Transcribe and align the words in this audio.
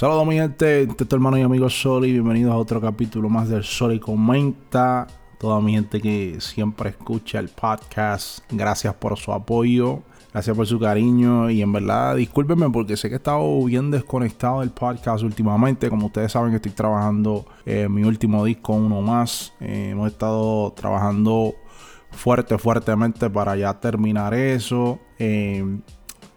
Saludos 0.00 0.26
mi 0.26 0.36
gente, 0.36 0.84
este 0.84 1.04
es 1.04 1.08
tu 1.10 1.14
hermano 1.14 1.36
y 1.36 1.42
amigo 1.42 1.68
Soli, 1.68 2.10
bienvenidos 2.10 2.54
a 2.54 2.56
otro 2.56 2.80
capítulo 2.80 3.28
más 3.28 3.50
del 3.50 3.62
Soli 3.62 4.00
Comenta. 4.00 5.06
Toda 5.38 5.60
mi 5.60 5.74
gente 5.74 6.00
que 6.00 6.40
siempre 6.40 6.88
escucha 6.88 7.38
el 7.38 7.50
podcast, 7.50 8.38
gracias 8.50 8.94
por 8.94 9.18
su 9.18 9.30
apoyo, 9.30 10.00
gracias 10.32 10.56
por 10.56 10.66
su 10.66 10.80
cariño 10.80 11.50
y 11.50 11.60
en 11.60 11.70
verdad 11.74 12.16
discúlpenme 12.16 12.70
porque 12.70 12.96
sé 12.96 13.10
que 13.10 13.16
he 13.16 13.18
estado 13.18 13.62
bien 13.66 13.90
desconectado 13.90 14.60
del 14.60 14.70
podcast 14.70 15.22
últimamente. 15.22 15.90
Como 15.90 16.06
ustedes 16.06 16.32
saben 16.32 16.54
estoy 16.54 16.72
trabajando 16.72 17.44
en 17.66 17.92
mi 17.92 18.02
último 18.02 18.42
disco, 18.46 18.72
uno 18.72 19.02
más. 19.02 19.52
Eh, 19.60 19.90
hemos 19.90 20.10
estado 20.10 20.72
trabajando 20.72 21.56
fuerte, 22.10 22.56
fuertemente 22.56 23.28
para 23.28 23.54
ya 23.54 23.78
terminar 23.78 24.32
eso. 24.32 24.98
Eh, 25.18 25.62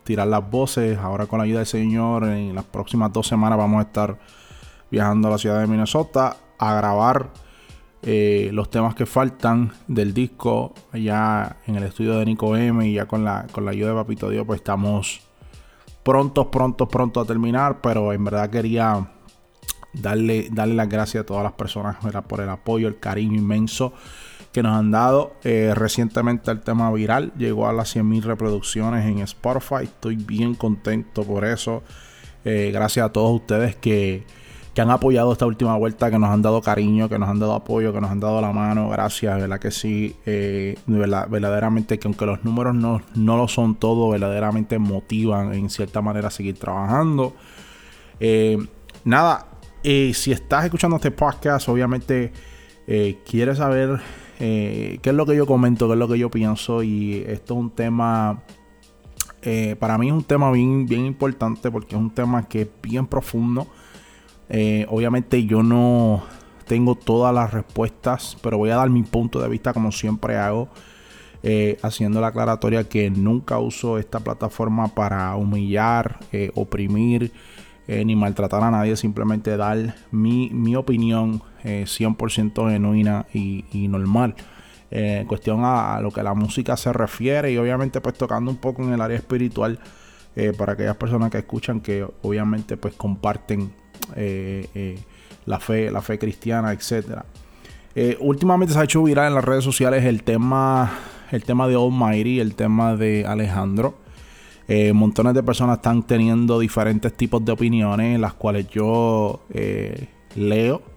tirar 0.04 0.28
las 0.28 0.50
voces. 0.50 0.98
Ahora 0.98 1.26
con 1.26 1.40
la 1.40 1.46
ayuda 1.46 1.60
del 1.60 1.68
Señor, 1.68 2.26
en 2.26 2.56
las 2.56 2.66
próximas 2.66 3.12
dos 3.12 3.28
semanas 3.28 3.58
vamos 3.58 3.80
a 3.80 3.88
estar 3.88 4.20
viajando 4.92 5.28
a 5.28 5.32
la 5.32 5.38
ciudad 5.38 5.60
de 5.60 5.68
Minnesota 5.68 6.38
a 6.60 6.76
grabar 6.76 7.30
eh, 8.04 8.50
los 8.54 8.70
temas 8.70 8.96
que 8.96 9.06
faltan 9.06 9.72
del 9.88 10.14
disco. 10.14 10.74
Allá 10.92 11.58
en 11.68 11.76
el 11.76 11.84
estudio 11.84 12.18
de 12.18 12.26
Nico 12.26 12.56
M 12.56 12.88
y 12.88 12.94
ya 12.94 13.06
con 13.06 13.24
la, 13.24 13.48
con 13.52 13.66
la 13.66 13.72
ayuda 13.72 13.90
de 13.90 13.96
Papito 13.96 14.30
Dios 14.30 14.46
pues 14.46 14.60
estamos 14.60 15.22
prontos, 16.04 16.48
prontos, 16.48 16.88
pronto 16.90 17.22
a 17.22 17.26
terminar, 17.26 17.82
pero 17.82 18.14
en 18.14 18.24
verdad 18.24 18.50
quería 18.50 19.10
darle, 19.94 20.50
darle 20.52 20.76
las 20.76 20.90
gracias 20.90 21.24
a 21.24 21.26
todas 21.26 21.44
las 21.44 21.54
personas 21.54 21.98
por 22.28 22.42
el 22.42 22.50
apoyo, 22.50 22.88
el 22.88 23.00
cariño 23.00 23.38
inmenso 23.38 23.94
que 24.54 24.64
nos 24.64 24.78
han 24.78 24.92
dado. 24.92 25.36
Eh, 25.44 25.74
recientemente 25.76 26.52
el 26.52 26.62
tema 26.62 26.90
viral 26.92 27.34
llegó 27.38 27.68
a 27.68 27.74
las 27.74 27.94
100.000 27.94 28.22
reproducciones 28.22 29.06
en 29.06 29.20
Spotify. 29.20 29.84
Estoy 29.84 30.16
bien 30.16 30.54
contento 30.54 31.24
por 31.24 31.44
eso. 31.44 31.84
Eh, 32.46 32.70
gracias 32.72 33.06
a 33.08 33.12
todos 33.12 33.34
ustedes 33.34 33.76
que, 33.76 34.26
han 34.78 34.90
apoyado 34.90 35.32
esta 35.32 35.46
última 35.46 35.76
vuelta, 35.78 36.10
que 36.10 36.18
nos 36.18 36.30
han 36.30 36.42
dado 36.42 36.62
cariño, 36.62 37.08
que 37.10 37.20
nos 37.20 37.30
han 37.30 37.40
dado 37.40 37.54
apoyo, 37.54 37.94
que 37.94 38.02
nos 38.02 38.12
han 38.12 38.20
dado 38.20 38.42
la 38.42 38.52
mano. 38.52 38.90
Gracias, 38.90 39.40
verdad 39.40 39.60
que 39.60 39.72
sí. 39.72 40.16
Eh, 40.26 40.78
verdaderamente 40.88 41.98
que 42.00 42.08
aunque 42.08 42.26
los 42.26 42.44
números 42.44 42.76
no, 42.76 43.02
no 43.16 43.38
lo 43.38 43.48
son 43.48 43.76
todo, 43.76 44.10
verdaderamente 44.10 44.78
motivan 44.78 45.54
en 45.54 45.70
cierta 45.70 46.02
manera 46.02 46.28
a 46.28 46.32
seguir 46.32 46.58
trabajando. 46.58 47.36
nada, 49.04 49.48
si 49.84 50.32
estás 50.32 50.66
escuchando 50.66 50.98
este 50.98 51.12
podcast, 51.12 51.70
obviamente 51.70 52.32
quieres 53.26 53.58
saber 53.58 54.00
eh, 54.46 55.00
qué 55.02 55.12
es 55.12 55.16
lo 55.16 55.26
que 55.26 55.38
yo 55.38 55.46
comento, 55.46 55.88
qué 55.88 55.94
es 55.94 56.00
lo 56.00 56.10
que 56.10 56.20
yo 56.20 56.30
pienso. 56.30 56.84
Y 56.84 57.24
esto 57.28 57.54
es 57.54 57.60
un 57.62 57.70
tema, 57.70 58.44
eh, 59.42 59.78
para 59.80 59.98
mí 59.98 60.08
es 60.08 60.14
un 60.14 60.26
tema 60.26 60.52
bien, 60.52 60.86
bien 60.86 61.06
importante 61.06 61.72
porque 61.72 61.96
es 61.96 62.02
un 62.02 62.10
tema 62.10 62.46
que 62.50 62.64
es 62.64 62.68
bien 62.82 63.08
profundo. 63.08 63.68
Eh, 64.50 64.86
obviamente 64.90 65.46
yo 65.46 65.64
no 65.64 66.26
tengo 66.68 66.96
todas 66.96 67.34
las 67.34 67.54
respuestas, 67.54 68.38
pero 68.42 68.58
voy 68.58 68.72
a 68.72 68.76
dar 68.76 68.90
mi 68.90 69.04
punto 69.04 69.40
de 69.40 69.48
vista 69.48 69.72
como 69.72 69.94
siempre 69.94 70.36
hago. 70.36 70.68
haciendo 71.82 72.22
la 72.22 72.28
aclaratoria 72.28 72.88
que 72.88 73.10
nunca 73.10 73.60
uso 73.60 73.98
esta 73.98 74.20
plataforma 74.20 74.88
para 74.90 75.36
humillar, 75.36 76.20
oprimir, 76.56 77.32
ni 77.88 78.16
maltratar 78.16 78.64
a 78.64 78.72
nadie, 78.72 78.96
simplemente 78.96 79.58
dar 79.58 79.96
mi, 80.12 80.50
mi 80.52 80.76
opinión 80.76 81.42
100% 81.64 82.68
eh, 82.68 82.72
genuina 82.72 83.26
y, 83.34 83.88
normal. 83.88 84.36
Eh, 84.92 85.20
en 85.22 85.28
cuestión 85.28 85.62
a, 85.64 86.00
lo 86.02 86.12
que 86.12 86.22
la 86.22 86.34
música 86.34 86.78
se 86.78 86.94
refiere 86.94 87.52
y 87.52 87.58
obviamente 87.58 88.00
pues 88.00 88.16
tocando 88.16 88.52
un 88.52 88.58
poco 88.58 88.84
en 88.84 88.94
el 88.94 89.02
área 89.02 89.18
espiritual 89.18 89.80
eh, 90.36 90.54
para 90.56 90.74
aquellas 90.74 90.96
personas 90.98 91.32
que 91.32 91.40
escuchan 91.40 91.80
que 91.80 92.06
obviamente 92.22 92.78
pues 92.78 92.94
comparten 92.94 93.72
la 95.46 95.60
fe, 95.60 95.90
la 95.90 96.02
fe 96.02 96.20
cristiana, 96.20 96.72
etcétera. 96.74 97.26
últimamente 98.20 98.74
se 98.74 98.80
ha 98.80 98.84
hecho 98.84 99.02
viral 99.02 99.30
en 99.30 99.36
las 99.36 99.46
redes 99.46 99.64
sociales 99.64 100.04
el 100.04 100.24
tema, 100.24 100.92
el 101.32 101.44
tema 101.44 101.68
de 101.68 101.76
Almighty, 101.76 102.40
el 102.40 102.54
tema 102.56 102.96
de 102.96 103.26
Alejandro. 103.26 103.96
Montones 104.94 105.34
de 105.34 105.44
personas 105.44 105.78
están 105.78 106.04
teniendo 106.04 106.58
diferentes 106.60 107.14
tipos 107.14 107.44
de 107.44 107.52
opiniones, 107.52 108.20
las 108.20 108.34
cuales 108.34 108.68
yo 108.70 109.42
leo 110.36 110.94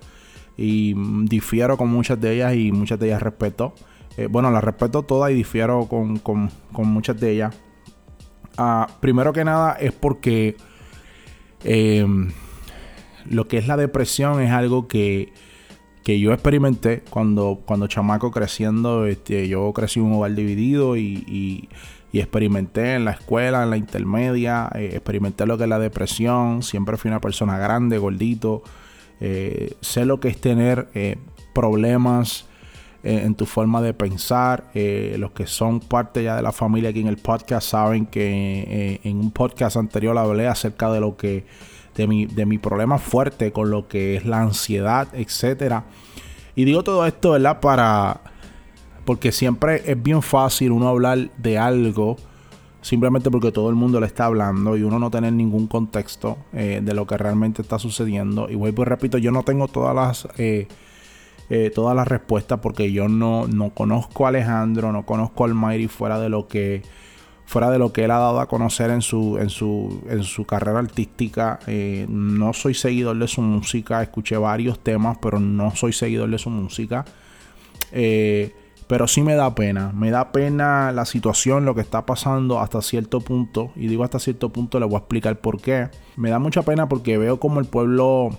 y 0.57 0.95
difiero 1.25 1.77
con 1.77 1.89
muchas 1.89 2.21
de 2.21 2.35
ellas 2.35 2.55
y 2.55 2.73
muchas 2.73 2.99
de 2.99 3.07
ellas 3.07 3.23
respeto. 3.23 3.75
Eh, 4.17 4.27
bueno, 4.27 4.51
las 4.51 4.65
respeto 4.65 5.03
todas 5.03 5.31
y 5.31 5.35
difiero 5.35 5.87
con, 5.87 6.51
muchas 6.73 7.21
de 7.21 7.33
ellas. 7.33 7.55
Ah, 8.57 8.87
primero 9.01 9.33
que 9.33 9.45
nada 9.45 9.73
es 9.75 9.93
porque 9.93 10.57
em, 11.63 12.31
lo 13.27 13.47
que 13.47 13.59
es 13.59 13.67
la 13.67 13.77
depresión 13.77 14.41
es 14.41 14.51
algo 14.51 14.89
que, 14.89 15.33
yo 16.05 16.33
experimenté 16.33 17.03
cuando, 17.11 17.63
cuando 17.67 17.89
chamaco 17.89 18.31
creciendo. 18.31 19.07
Este, 19.07 19.49
yo 19.49 19.73
crecí 19.73 19.99
en 19.99 20.07
un 20.07 20.15
hogar 20.15 20.35
dividido 20.35 20.97
y, 20.97 21.69
experimenté 22.13 22.95
en 22.95 23.05
la 23.05 23.13
escuela, 23.13 23.63
en 23.63 23.71
la 23.71 23.77
intermedia, 23.77 24.71
eh, 24.75 24.91
experimenté 24.93 25.47
lo 25.47 25.59
que 25.59 25.65
es 25.65 25.69
la 25.69 25.79
depresión. 25.79 26.63
Siempre 26.63 26.97
fui 26.97 27.11
una 27.11 27.21
persona 27.21 27.59
grande, 27.59 27.99
gordito. 27.99 28.63
Eh, 29.21 29.75
sé 29.81 30.05
lo 30.05 30.21
que 30.21 30.29
es 30.29 30.41
tener 30.41 30.89
eh, 30.95 31.17
problemas 31.55 32.47
en 33.03 33.37
tu 33.37 33.47
forma 33.47 33.81
de 33.83 33.95
pensar. 33.95 34.65
los 34.75 35.31
que 35.31 35.47
son 35.47 35.79
parte 35.79 36.25
ya 36.25 36.35
de 36.35 36.43
la 36.43 36.51
familia 36.51 36.91
aquí 36.91 37.03
en 37.03 37.07
el 37.07 37.19
podcast 37.19 37.69
saben 37.69 38.07
que 38.07 39.01
en 39.05 39.19
un 39.19 39.31
podcast 39.31 39.77
anterior 39.77 40.19
hablé 40.19 40.49
acerca 40.49 40.91
de 40.91 40.99
lo 40.99 41.17
que 41.17 41.45
de 41.95 42.09
mi, 42.09 42.27
de 42.27 42.47
mi 42.47 42.59
problema 42.59 42.99
fuerte 42.99 43.53
con 43.53 43.71
lo 43.71 43.87
que 43.87 44.17
es 44.17 44.25
la 44.25 44.41
ansiedad, 44.41 45.07
etcétera. 45.13 45.85
Y 46.57 46.65
digo 46.65 46.83
todo 46.83 47.07
esto, 47.07 47.33
¿verdad? 47.33 47.61
Para 47.61 48.21
porque 49.07 49.33
siempre 49.33 49.83
es 49.91 50.03
bien 50.03 50.21
fácil 50.21 50.73
uno 50.73 50.89
hablar 50.89 51.31
de 51.39 51.57
algo 51.57 52.17
simplemente 52.83 53.31
porque 53.31 53.51
todo 53.53 53.71
el 53.71 53.75
mundo 53.75 53.99
le 54.01 54.07
está 54.07 54.27
hablando 54.27 54.77
y 54.77 54.83
uno 54.83 54.99
no 54.99 55.11
tener 55.11 55.33
ningún 55.33 55.67
contexto 55.67 56.37
eh, 56.53 56.81
de 56.83 56.95
lo 56.95 57.07
que 57.07 57.17
realmente 57.17 57.63
está 57.63 57.79
sucediendo. 57.79 58.49
Y 58.51 58.55
vuelvo 58.55 58.83
y 58.83 58.85
repito, 58.85 59.19
yo 59.19 59.33
no 59.33 59.43
tengo 59.43 59.67
todas 59.67 59.95
las 59.95 60.29
eh, 60.39 60.69
eh, 61.49 61.71
todas 61.75 61.97
las 61.97 62.07
respuestas 62.07 62.59
porque 62.61 62.93
yo 62.93 63.09
no, 63.09 63.47
no 63.47 63.71
conozco 63.71 64.27
a 64.27 64.29
Alejandro, 64.29 64.93
no 64.93 65.07
conozco 65.07 65.45
al 65.45 65.55
Mayri 65.55 65.89
fuera 65.89 66.21
de 66.21 66.29
lo 66.29 66.49
que 66.49 66.83
fuera 67.45 67.71
de 67.71 67.79
lo 67.79 67.93
que 67.93 68.05
él 68.05 68.11
ha 68.11 68.19
dado 68.19 68.41
a 68.41 68.49
conocer 68.49 68.91
en 68.91 69.03
su 69.03 69.39
en 69.39 69.51
su 69.51 70.03
en 70.09 70.25
su 70.25 70.45
carrera 70.45 70.81
artística. 70.81 71.61
no 72.09 72.53
soy 72.53 72.75
seguidor 72.75 73.17
de 73.19 73.29
su 73.29 73.41
música, 73.41 74.03
escuché 74.03 74.37
varios 74.37 74.81
temas, 74.81 75.19
pero 75.23 75.41
no 75.41 75.75
soy 75.75 75.93
seguidor 75.93 76.29
de 76.31 76.39
su 76.39 76.51
música. 76.51 77.05
Eh, 77.93 78.53
pero 78.87 79.09
sí 79.09 79.23
me 79.23 79.35
da 79.35 79.55
pena, 79.55 79.93
me 79.93 80.11
da 80.11 80.31
pena 80.31 80.93
la 80.93 81.05
situación, 81.07 81.65
lo 81.65 81.75
que 81.75 81.81
está 81.81 82.07
pasando 82.07 82.61
hasta 82.61 82.81
cierto 82.83 83.21
punto. 83.21 83.73
Y 83.75 83.89
digo 83.89 84.05
hasta 84.05 84.19
cierto 84.19 84.51
punto, 84.51 84.79
le 84.79 84.87
voy 84.87 84.95
a 84.95 84.99
explicar 84.99 85.41
por 85.41 85.61
qué. 85.61 85.89
Me 86.17 86.31
da 86.31 86.39
mucha 86.39 86.63
pena 86.63 86.89
porque 86.89 87.19
veo 87.19 87.41
como 87.41 87.59
el 87.59 87.67
pueblo, 87.67 88.31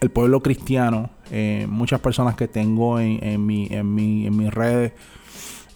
el 0.00 0.10
pueblo 0.10 0.42
cristiano, 0.42 1.10
eh, 1.32 1.66
muchas 1.68 2.00
personas 2.00 2.36
que 2.36 2.46
tengo 2.46 3.00
en, 3.00 3.44
mi, 3.44 3.66
en, 3.70 3.98
en 3.98 4.36
mis 4.36 4.54
redes, 4.54 4.92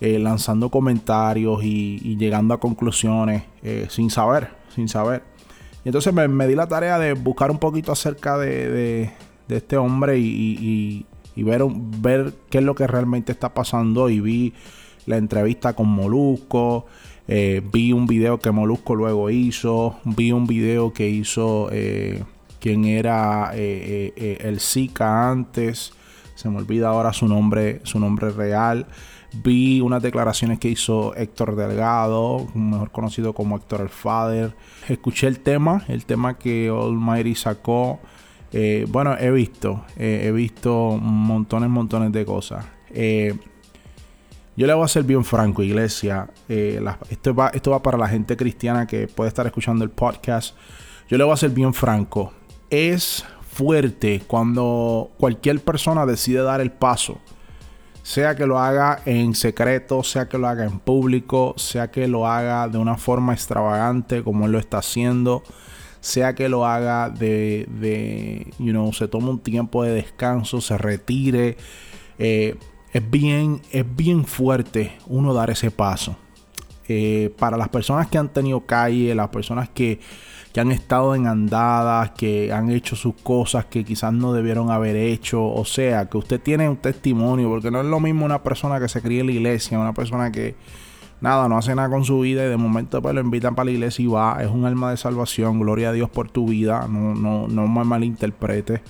eh, 0.01 0.19
lanzando 0.21 0.71
comentarios 0.71 1.65
y, 1.65 2.17
llegando 2.17 2.55
a 2.55 2.61
conclusiones 2.61 3.43
eh, 3.65 3.89
sin 3.91 4.11
saber, 4.11 4.51
sin 4.77 4.89
saber. 4.89 5.25
Y 5.85 5.89
entonces 5.89 6.15
me, 6.15 6.47
di 6.47 6.55
la 6.55 6.69
tarea 6.69 7.01
de 7.01 7.15
buscar 7.15 7.51
un 7.51 7.59
poquito 7.59 7.91
acerca 7.91 8.39
de, 8.39 9.11
este 9.49 9.77
hombre 9.77 10.19
y 10.19 11.07
ver, 11.43 11.63
ver 12.01 12.35
qué 12.51 12.59
es 12.59 12.65
lo 12.65 12.75
que 12.75 12.87
realmente 12.87 13.33
está 13.33 13.55
pasando. 13.55 14.09
Y 14.09 14.21
vi 14.21 14.55
la 15.07 15.17
entrevista 15.17 15.75
con 15.75 15.89
Molusco. 15.89 16.87
Eh, 17.29 17.63
vi 17.73 17.93
un 17.93 18.07
video 18.07 18.39
que 18.39 18.51
Molusco 18.51 18.95
luego 18.95 19.31
hizo. 19.31 19.99
Vi 20.05 20.33
un 20.33 20.47
video 20.47 20.93
que 20.93 21.09
hizo 21.09 21.69
eh, 21.73 22.23
quien 22.61 22.85
era 22.85 23.51
eh, 23.55 24.39
el 24.41 24.61
Zika 24.61 25.31
antes. 25.31 25.93
Se 26.35 26.51
me 26.51 26.59
olvida 26.59 26.89
ahora 26.89 27.13
su 27.13 27.27
nombre, 27.27 27.81
su 27.85 27.99
nombre 27.99 28.31
real. 28.31 28.87
Vi 29.43 29.81
unas 29.81 30.03
declaraciones 30.03 30.59
que 30.59 30.69
hizo 30.69 31.15
Héctor 31.15 31.57
Delgado, 31.57 32.47
mejor 32.55 32.91
conocido 32.91 33.33
como 33.35 33.57
Héctor 33.57 33.83
el 33.83 33.89
Father. 33.89 34.55
Escuché 34.89 35.27
el 35.27 35.41
tema, 35.41 35.85
el 35.89 36.05
tema 36.05 36.39
que 36.39 36.69
Almighty 36.69 37.35
sacó. 37.35 38.01
Eh, 38.59 38.87
bueno, 38.89 39.15
he 39.19 39.31
visto, 39.31 39.85
eh, 39.99 40.23
he 40.25 40.33
visto 40.33 40.97
montones, 40.99 41.69
montones 41.69 42.11
de 42.11 42.25
cosas. 42.25 42.65
Eh, 42.89 43.37
yo 44.57 44.67
le 44.67 44.73
voy 44.73 44.83
a 44.83 44.89
ser 44.89 45.05
bien 45.05 45.27
franco, 45.27 45.63
iglesia. 45.63 46.31
esto, 46.49 47.35
va, 47.35 47.51
esto 47.51 47.73
va 47.73 47.83
para 47.83 47.99
la 47.99 48.09
gente 48.09 48.35
cristiana 48.35 48.87
que 48.87 49.09
puede 49.09 49.29
estar 49.29 49.45
escuchando 49.45 49.85
el 49.85 49.91
podcast. 49.91 50.57
Yo 51.07 51.19
le 51.19 51.25
voy 51.25 51.35
a 51.35 51.37
ser 51.37 51.51
bien 51.51 51.75
franco. 51.75 52.33
Es 52.71 53.27
fuerte 53.47 54.23
cuando 54.27 55.11
cualquier 55.19 55.61
persona 55.61 56.07
decide 56.07 56.41
dar 56.41 56.63
el 56.63 56.73
paso. 56.73 57.19
Sea 58.03 58.37
que 58.37 58.47
lo 58.47 58.59
haga 58.59 59.03
en 59.05 59.35
secreto, 59.35 60.03
sea 60.03 60.31
que 60.31 60.39
lo 60.39 60.49
haga 60.49 60.65
en 60.65 60.79
público, 60.79 61.53
sea 61.59 61.91
que 61.91 62.09
lo 62.09 62.27
haga 62.27 62.69
de 62.69 62.79
una 62.79 62.97
forma 62.97 63.35
extravagante 63.35 64.23
como 64.25 64.47
él 64.47 64.53
lo 64.53 64.59
está 64.59 64.79
haciendo 64.79 65.43
sea 66.01 66.35
que 66.35 66.49
lo 66.49 66.67
haga 66.67 67.11
de, 67.11 67.67
de 67.81 68.53
you 68.59 68.71
know, 68.71 68.93
se 68.93 69.09
tome 69.09 69.31
un 69.31 69.41
tiempo 69.41 69.83
de 69.83 69.93
descanso, 69.93 70.61
se 70.61 70.79
retire. 70.79 71.57
Eh, 72.19 72.57
es 72.93 73.11
bien, 73.11 73.61
es 73.73 73.85
bien 73.97 74.25
fuerte 74.25 74.97
uno 75.07 75.35
dar 75.35 75.51
ese 75.51 75.71
paso. 75.71 76.17
Eh, 76.89 77.35
para 77.39 77.57
las 77.57 77.69
personas 77.69 78.07
que 78.07 78.17
han 78.17 78.29
tenido 78.29 78.61
calle, 78.61 79.15
las 79.15 79.29
personas 79.29 79.69
que, 79.69 79.99
que, 80.53 80.61
han 80.61 80.71
estado 80.71 81.17
en 81.17 81.27
andadas, 81.27 82.13
que 82.13 82.53
han 82.53 82.71
hecho 82.71 82.95
sus 82.95 83.15
cosas 83.17 83.65
que 83.65 83.85
quizás 83.85 84.13
no 84.13 84.33
debieron 84.33 84.71
haber 84.71 84.95
hecho, 84.95 85.45
o 85.45 85.65
sea, 85.65 86.09
que 86.09 86.17
usted 86.17 86.41
tiene 86.41 86.69
un 86.69 86.77
testimonio, 86.77 87.49
porque 87.49 87.73
no 87.73 87.81
es 87.81 87.87
lo 87.87 87.99
mismo 87.99 88.25
una 88.25 88.43
persona 88.43 88.79
que 88.79 88.89
se 88.89 89.03
cría 89.03 89.23
en 89.23 89.27
la 89.27 89.33
iglesia, 89.33 89.81
una 89.81 89.95
persona 89.95 90.31
que 90.31 90.55
nada, 91.21 91.49
no 91.49 91.59
hace 91.59 91.75
nada 91.75 91.89
con 91.89 92.05
su 92.05 92.21
vida 92.21 92.45
y 92.45 92.49
de 92.49 92.57
momento 92.57 93.01
pues 93.01 93.15
lo 93.15 93.21
invitan 93.21 93.55
para 93.55 93.67
la 93.67 93.71
iglesia 93.73 94.03
y 94.03 94.07
va, 94.07 94.39
es 94.43 94.49
un 94.49 94.65
alma 94.65 94.91
de 94.91 94.97
salvación, 94.97 95.61
gloria 95.61 95.91
a 95.91 95.93
Dios 95.93 96.11
por 96.11 96.31
tu 96.31 96.49
vida, 96.49 96.87
no, 96.89 97.15
no, 97.15 97.49
no 97.49 97.67
me 97.67 97.85
malinterprete. 97.85 98.83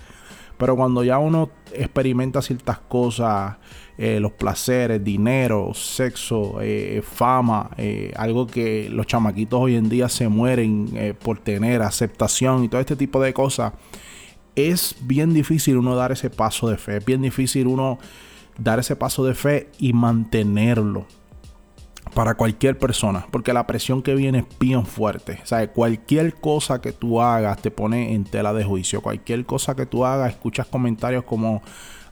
Pero 0.58 0.74
cuando 0.74 1.04
ya 1.04 1.18
uno 1.18 1.50
experimenta 1.74 2.40
ciertas 2.40 2.78
cosas, 2.78 3.56
eh, 3.98 4.20
los 4.20 4.32
placeres, 4.32 5.04
dinero, 5.04 5.72
sexo, 5.74 6.60
eh, 6.62 7.02
fama, 7.04 7.70
eh, 7.76 8.12
algo 8.16 8.46
que 8.46 8.88
los 8.88 9.06
chamaquitos 9.06 9.60
hoy 9.60 9.76
en 9.76 9.90
día 9.90 10.08
se 10.08 10.28
mueren 10.28 11.16
por 11.22 11.38
tener, 11.38 11.82
aceptación 11.82 12.64
y 12.64 12.68
todo 12.68 12.80
este 12.80 12.96
tipo 12.96 13.20
de 13.20 13.34
cosas, 13.34 13.74
es 14.54 14.96
bien 15.02 15.34
difícil 15.34 15.76
uno 15.76 15.94
dar 15.94 16.12
ese 16.12 16.30
paso 16.30 16.70
de 16.70 16.78
fe, 16.78 16.96
es 16.98 17.04
bien 17.04 17.20
difícil 17.20 17.66
uno 17.66 17.98
dar 18.56 18.78
ese 18.78 18.96
paso 18.96 19.26
de 19.26 19.34
fe 19.34 19.68
y 19.78 19.92
mantenerlo 19.92 21.06
para 22.14 22.34
cualquier 22.34 22.78
persona, 22.78 23.26
porque 23.30 23.52
la 23.52 23.66
presión 23.66 24.02
que 24.02 24.14
viene 24.14 24.38
es 24.38 24.46
bien 24.58 24.86
fuerte. 24.86 25.40
O 25.42 25.46
sea, 25.46 25.70
cualquier 25.72 26.34
cosa 26.34 26.80
que 26.80 26.92
tú 26.92 27.20
hagas 27.20 27.58
te 27.58 27.70
pone 27.70 28.14
en 28.14 28.24
tela 28.24 28.52
de 28.52 28.64
juicio. 28.64 29.00
Cualquier 29.00 29.44
cosa 29.44 29.74
que 29.74 29.86
tú 29.86 30.04
hagas, 30.04 30.30
escuchas 30.30 30.66
comentarios 30.66 31.24
como, 31.24 31.62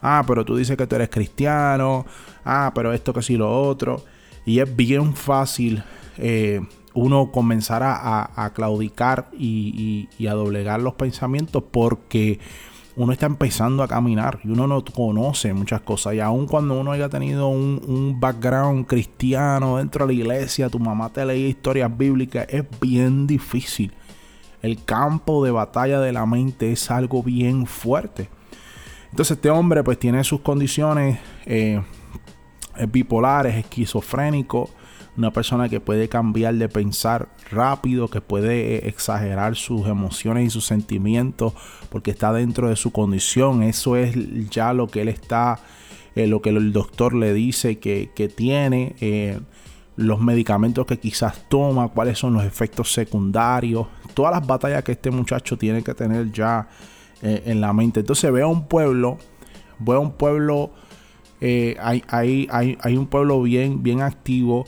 ah, 0.02 0.22
pero 0.26 0.44
tú 0.44 0.56
dices 0.56 0.76
que 0.76 0.86
tú 0.86 0.96
eres 0.96 1.08
cristiano, 1.08 2.06
ah, 2.44 2.72
pero 2.74 2.92
esto 2.92 3.12
que 3.12 3.22
sí 3.22 3.36
lo 3.36 3.62
otro. 3.62 4.04
Y 4.44 4.60
es 4.60 4.76
bien 4.76 5.14
fácil 5.14 5.82
eh, 6.18 6.60
uno 6.92 7.32
comenzar 7.32 7.82
a, 7.82 8.52
claudicar 8.54 9.28
y 9.32 10.26
a 10.28 10.34
doblegar 10.34 10.80
los 10.80 10.94
pensamientos 10.94 11.62
porque 11.70 12.40
uno 12.96 13.12
está 13.12 13.26
empezando 13.26 13.82
a 13.82 13.88
caminar 13.88 14.38
y 14.44 14.48
uno 14.48 14.66
no 14.66 14.84
conoce 14.84 15.52
muchas 15.52 15.80
cosas. 15.80 16.14
Y 16.14 16.20
aun 16.20 16.46
cuando 16.46 16.78
uno 16.78 16.92
haya 16.92 17.08
tenido 17.08 17.48
un, 17.48 18.16
background 18.20 18.86
cristiano 18.86 19.78
dentro 19.78 20.06
de 20.06 20.14
la 20.14 20.20
iglesia, 20.20 20.68
tu 20.68 20.78
mamá 20.78 21.10
te 21.10 21.24
leía 21.24 21.48
historias 21.48 21.96
bíblicas, 21.96 22.46
es 22.48 22.64
bien 22.80 23.26
difícil. 23.26 23.92
El 24.62 24.84
campo 24.84 25.44
de 25.44 25.50
batalla 25.50 26.00
de 26.00 26.12
la 26.12 26.24
mente 26.24 26.72
es 26.72 26.90
algo 26.90 27.22
bien 27.22 27.66
fuerte. 27.66 28.28
Entonces 29.10 29.36
este 29.36 29.50
hombre 29.50 29.82
pues 29.82 29.98
tiene 29.98 30.22
sus 30.24 30.40
condiciones 30.40 31.18
eh, 31.46 31.82
bipolares, 32.88 33.56
esquizofrénico 33.56 34.70
una 35.16 35.30
persona 35.30 35.68
que 35.68 35.80
puede 35.80 36.08
cambiar 36.08 36.54
de 36.54 36.68
pensar 36.68 37.28
rápido, 37.50 38.08
que 38.08 38.20
puede 38.20 38.76
eh, 38.76 38.88
exagerar 38.88 39.54
sus 39.54 39.86
emociones 39.86 40.46
y 40.46 40.50
sus 40.50 40.64
sentimientos 40.64 41.52
porque 41.88 42.10
está 42.10 42.32
dentro 42.32 42.68
de 42.68 42.76
su 42.76 42.90
condición. 42.90 43.62
Eso 43.62 43.96
es 43.96 44.16
ya 44.50 44.72
lo 44.72 44.88
que 44.88 45.02
él 45.02 45.08
está, 45.08 45.60
eh, 46.16 46.26
lo 46.26 46.42
que 46.42 46.50
el 46.50 46.72
doctor 46.72 47.14
le 47.14 47.32
dice 47.32 47.78
que, 47.78 48.32
tiene, 48.34 48.96
eh, 49.00 49.38
los 49.96 50.20
medicamentos 50.20 50.86
que 50.86 50.98
quizás 50.98 51.48
toma, 51.48 51.88
cuáles 51.88 52.18
son 52.18 52.34
los 52.34 52.44
efectos 52.44 52.92
secundarios, 52.92 53.86
todas 54.14 54.32
las 54.32 54.44
batallas 54.44 54.82
que 54.82 54.92
este 54.92 55.12
muchacho 55.12 55.56
tiene 55.56 55.82
que 55.82 55.94
tener 55.94 56.32
ya 56.32 56.68
en 57.22 57.60
la 57.60 57.72
mente. 57.72 58.00
Entonces 58.00 58.30
veo 58.30 58.48
un 58.48 58.66
pueblo, 58.66 59.16
veo 59.78 60.00
un 60.00 60.12
pueblo, 60.12 60.72
hay, 61.40 62.02
hay, 62.08 62.48
hay, 62.50 62.76
hay 62.80 62.96
un 62.98 63.06
pueblo 63.06 63.40
bien, 63.40 63.82
bien 63.82 64.02
activo 64.02 64.66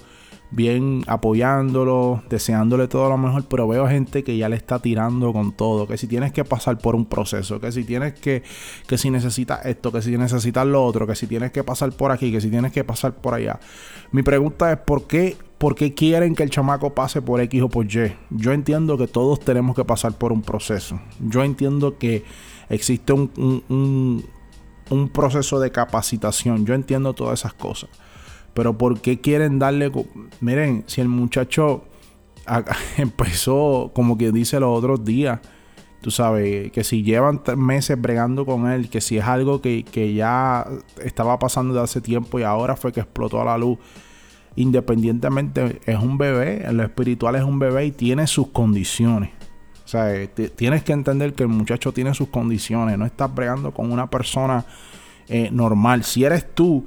bien 0.56 1.05
apoyándolo, 1.06 2.23
deseándole 2.31 2.88
todo 2.88 3.11
lo 3.11 3.19
mejor, 3.19 3.44
pero 3.44 3.69
veo 3.69 3.87
gente 3.87 4.25
que 4.25 4.38
ya 4.38 4.49
le 4.49 4.56
está 4.56 4.79
tirando 4.79 5.31
con 5.35 5.53
todo, 5.53 5.87
que 5.87 5.99
si 5.99 6.06
tienes 6.06 6.32
que 6.32 6.44
pasar 6.44 6.79
por 6.79 6.97
un 6.97 7.05
proceso, 7.05 7.61
que 7.61 7.70
si 7.70 7.85
tienes 7.85 8.14
que, 8.14 8.43
que 8.87 8.97
si 8.97 9.11
necesitas 9.11 9.67
esto, 9.67 9.93
que 9.93 10.00
si 10.00 10.17
necesitas 10.17 10.67
lo 10.67 10.82
otro, 10.82 11.06
que 11.06 11.14
si 11.14 11.26
tienes 11.26 11.53
que 11.53 11.62
pasar 11.62 11.93
por 11.93 12.11
aquí, 12.11 12.32
que 12.32 12.41
si 12.41 12.49
tienes 12.49 12.73
que 12.73 12.85
pasar 12.85 13.14
por 13.17 13.35
allá. 13.35 13.61
Mi 14.12 14.23
pregunta 14.23 14.73
es, 14.73 14.79
¿por 14.79 15.06
qué, 15.06 15.37
por 15.58 15.75
qué 15.75 15.93
quieren 15.93 16.35
que 16.35 16.43
el 16.43 16.49
chamaco 16.49 16.94
pase 16.94 17.20
por 17.20 17.38
X 17.43 17.61
o 17.61 17.69
por 17.69 17.85
Y? 17.85 18.17
Yo 18.31 18.52
entiendo 18.52 18.97
que 18.97 19.09
todos 19.09 19.41
tenemos 19.41 19.76
que 19.76 19.85
pasar 19.85 20.14
por 20.14 20.32
un 20.32 20.41
proceso. 20.41 20.99
Yo 21.20 21.44
entiendo 21.44 21.99
que 21.99 22.25
existe 22.70 23.12
un, 23.12 23.31
un, 23.69 24.25
un 24.88 25.09
proceso 25.11 25.61
de 25.61 25.70
capacitación. 25.70 26.64
Yo 26.64 26.73
entiendo 26.73 27.12
todas 27.12 27.41
esas 27.41 27.52
cosas. 27.52 27.91
Pero 28.56 28.79
¿por 28.79 29.03
qué 29.03 29.20
quieren 29.20 29.58
darle... 29.58 29.93
Miren, 30.41 30.85
si 30.87 31.03
el 31.03 31.08
muchacho 31.08 31.85
empezó, 32.97 33.91
como 33.94 34.17
que 34.17 34.32
dice 34.32 34.58
los 34.58 34.79
otros 34.79 35.05
días, 35.05 35.41
tú 36.00 36.11
sabes, 36.11 36.73
que 36.73 36.82
si 36.82 37.03
llevan 37.03 37.43
meses 37.58 38.00
bregando 38.00 38.47
con 38.47 38.67
él, 38.70 38.88
que 38.88 39.03
si 39.03 39.19
es 39.19 39.25
algo 39.26 39.61
que, 39.61 39.85
ya 40.14 40.67
estaba 41.05 41.38
pasando 41.38 41.75
de 41.75 41.82
hace 41.82 42.00
tiempo 42.00 42.38
y 42.38 42.44
ahora 42.44 42.76
fue 42.76 42.94
que 42.94 43.00
explotó 43.00 43.43
a 43.43 43.44
la 43.44 43.58
luz, 43.58 43.79
independientemente 44.55 45.82
es 45.85 45.99
un 45.99 46.17
bebé, 46.17 46.67
en 46.67 46.79
lo 46.79 46.82
espiritual 46.82 47.37
es 47.37 47.43
un 47.43 47.59
bebé 47.59 47.85
y 47.85 47.93
tiene 47.93 48.26
sus 48.26 48.49
condiciones. 48.49 49.32
O 49.85 49.88
sea, 49.88 50.26
tienes 50.56 50.82
que 50.82 50.93
entender 50.93 51.35
que 51.35 51.43
el 51.43 51.50
muchacho 51.50 51.93
tiene 51.93 52.14
sus 52.14 52.29
condiciones, 52.29 52.97
no 52.97 53.05
estás 53.05 53.35
bregando 53.35 53.75
con 53.75 53.93
una 53.93 54.09
persona 54.09 54.64
eh, 55.29 55.50
normal. 55.52 56.05
Si 56.05 56.25
eres 56.25 56.55
tú 56.55 56.87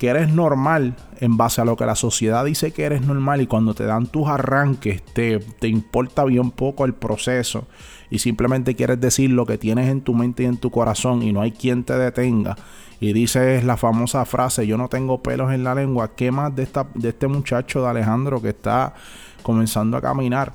que 0.00 0.08
eres 0.08 0.32
normal 0.32 0.94
en 1.20 1.36
base 1.36 1.60
a 1.60 1.66
lo 1.66 1.76
que 1.76 1.84
la 1.84 1.94
sociedad 1.94 2.46
dice 2.46 2.72
que 2.72 2.84
eres 2.84 3.02
normal 3.02 3.42
y 3.42 3.46
cuando 3.46 3.74
te 3.74 3.84
dan 3.84 4.06
tus 4.06 4.28
arranques 4.28 5.02
te, 5.04 5.40
te 5.40 5.68
importa 5.68 6.24
bien 6.24 6.52
poco 6.52 6.86
el 6.86 6.94
proceso 6.94 7.68
y 8.08 8.20
simplemente 8.20 8.74
quieres 8.74 8.98
decir 8.98 9.28
lo 9.28 9.44
que 9.44 9.58
tienes 9.58 9.90
en 9.90 10.00
tu 10.00 10.14
mente 10.14 10.44
y 10.44 10.46
en 10.46 10.56
tu 10.56 10.70
corazón 10.70 11.22
y 11.22 11.34
no 11.34 11.42
hay 11.42 11.52
quien 11.52 11.84
te 11.84 11.98
detenga 11.98 12.56
y 12.98 13.12
dices 13.12 13.62
la 13.62 13.76
famosa 13.76 14.24
frase 14.24 14.66
yo 14.66 14.78
no 14.78 14.88
tengo 14.88 15.22
pelos 15.22 15.52
en 15.52 15.64
la 15.64 15.74
lengua, 15.74 16.12
¿qué 16.16 16.32
más 16.32 16.56
de, 16.56 16.62
esta, 16.62 16.86
de 16.94 17.10
este 17.10 17.26
muchacho 17.26 17.82
de 17.82 17.88
Alejandro 17.88 18.40
que 18.40 18.48
está 18.48 18.94
comenzando 19.42 19.98
a 19.98 20.00
caminar? 20.00 20.54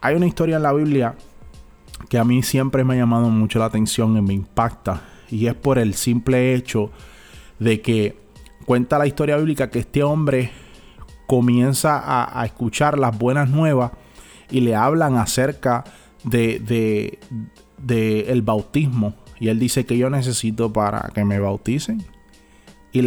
Hay 0.00 0.16
una 0.16 0.26
historia 0.26 0.56
en 0.56 0.64
la 0.64 0.72
Biblia 0.72 1.14
que 2.08 2.18
a 2.18 2.24
mí 2.24 2.42
siempre 2.42 2.82
me 2.82 2.94
ha 2.94 2.96
llamado 2.96 3.28
mucho 3.28 3.60
la 3.60 3.66
atención 3.66 4.16
y 4.16 4.20
me 4.20 4.34
impacta 4.34 5.00
y 5.30 5.46
es 5.46 5.54
por 5.54 5.78
el 5.78 5.94
simple 5.94 6.56
hecho 6.56 6.90
de 7.60 7.80
que 7.80 8.23
cuenta 8.64 8.98
la 8.98 9.06
historia 9.06 9.36
bíblica 9.36 9.70
que 9.70 9.80
este 9.80 10.02
hombre 10.02 10.50
comienza 11.26 12.02
a, 12.04 12.44
escuchar 12.44 12.98
las 12.98 13.16
buenas 13.16 13.48
nuevas 13.48 13.92
y 14.50 14.60
le 14.60 14.74
hablan 14.74 15.16
acerca 15.16 15.84
de, 16.24 17.18
el 17.88 18.42
bautismo. 18.42 19.14
Y 19.40 19.48
él 19.48 19.58
dice 19.58 19.84
que 19.84 19.98
yo 19.98 20.10
necesito 20.10 20.72
para 20.72 21.10
que 21.14 21.24
me 21.24 21.38
bauticen. 21.38 22.04
Y, 22.92 23.00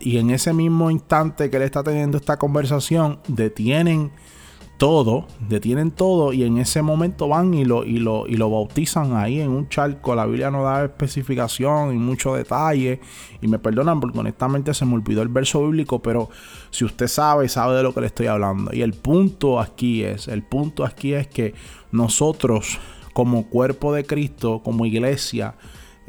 y 0.00 0.18
en 0.18 0.30
ese 0.30 0.52
mismo 0.52 0.90
instante 0.90 1.50
que 1.50 1.56
él 1.56 1.64
está 1.64 1.82
teniendo 1.82 2.16
esta 2.18 2.36
conversación, 2.38 3.18
detienen 3.26 4.12
todo, 4.82 5.28
detienen 5.38 5.92
todo 5.92 6.32
y 6.32 6.42
en 6.42 6.58
ese 6.58 6.82
momento 6.82 7.28
van 7.28 7.54
y 7.54 7.64
lo, 7.64 7.84
y 7.84 7.98
lo, 7.98 8.26
y 8.26 8.34
lo 8.34 8.50
bautizan 8.50 9.14
ahí 9.14 9.40
en 9.40 9.50
un 9.50 9.68
charco. 9.68 10.16
La 10.16 10.26
Biblia 10.26 10.50
no 10.50 10.64
da 10.64 10.86
especificación 10.86 11.94
y 11.94 11.98
mucho 11.98 12.34
detalle. 12.34 12.98
Y 13.40 13.46
me 13.46 13.60
perdonan 13.60 14.00
porque 14.00 14.18
honestamente 14.18 14.74
se 14.74 14.84
me 14.84 14.94
olvidó 14.94 15.22
el 15.22 15.28
verso 15.28 15.64
bíblico, 15.64 16.02
pero 16.02 16.30
si 16.70 16.84
usted 16.84 17.06
sabe, 17.06 17.48
sabe 17.48 17.76
de 17.76 17.84
lo 17.84 17.94
que 17.94 18.00
le 18.00 18.08
estoy 18.08 18.26
hablando. 18.26 18.74
Y 18.74 18.82
el 18.82 18.92
punto 18.92 19.60
aquí 19.60 20.02
es, 20.02 20.26
el 20.26 20.42
punto 20.42 20.84
aquí 20.84 21.14
es 21.14 21.28
que 21.28 21.54
nosotros 21.92 22.80
como 23.12 23.46
cuerpo 23.48 23.94
de 23.94 24.04
Cristo, 24.04 24.62
como 24.64 24.84
iglesia 24.84 25.54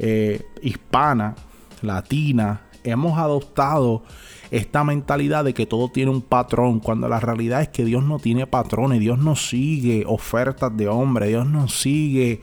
eh, 0.00 0.44
hispana, 0.62 1.36
latina, 1.80 2.62
hemos 2.82 3.16
adoptado 3.20 4.02
esta 4.50 4.84
mentalidad 4.84 5.44
de 5.44 5.54
que 5.54 5.66
todo 5.66 5.88
tiene 5.88 6.10
un 6.10 6.22
patrón, 6.22 6.80
cuando 6.80 7.08
la 7.08 7.20
realidad 7.20 7.62
es 7.62 7.68
que 7.68 7.84
Dios 7.84 8.04
no 8.04 8.18
tiene 8.18 8.46
patrones, 8.46 9.00
Dios 9.00 9.18
no 9.18 9.36
sigue 9.36 10.04
ofertas 10.06 10.76
de 10.76 10.88
hombre, 10.88 11.28
Dios 11.28 11.46
no 11.46 11.68
sigue 11.68 12.40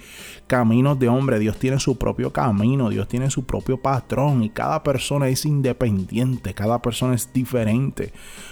caminos 0.47 0.99
de 0.99 1.07
hombre, 1.07 1.39
Dios 1.39 1.57
tiene 1.57 1.79
su 1.79 1.97
propio 1.97 2.33
camino, 2.33 2.89
Dios 2.89 3.07
tiene 3.07 3.29
su 3.29 3.45
propio 3.45 3.77
patrón 3.81 4.43
y 4.43 4.49
cada 4.49 4.83
persona 4.83 5.27
es 5.29 5.45
independiente, 5.45 6.53
cada 6.53 6.81
persona 6.81 7.15
es 7.15 7.31
diferente. 7.33 8.11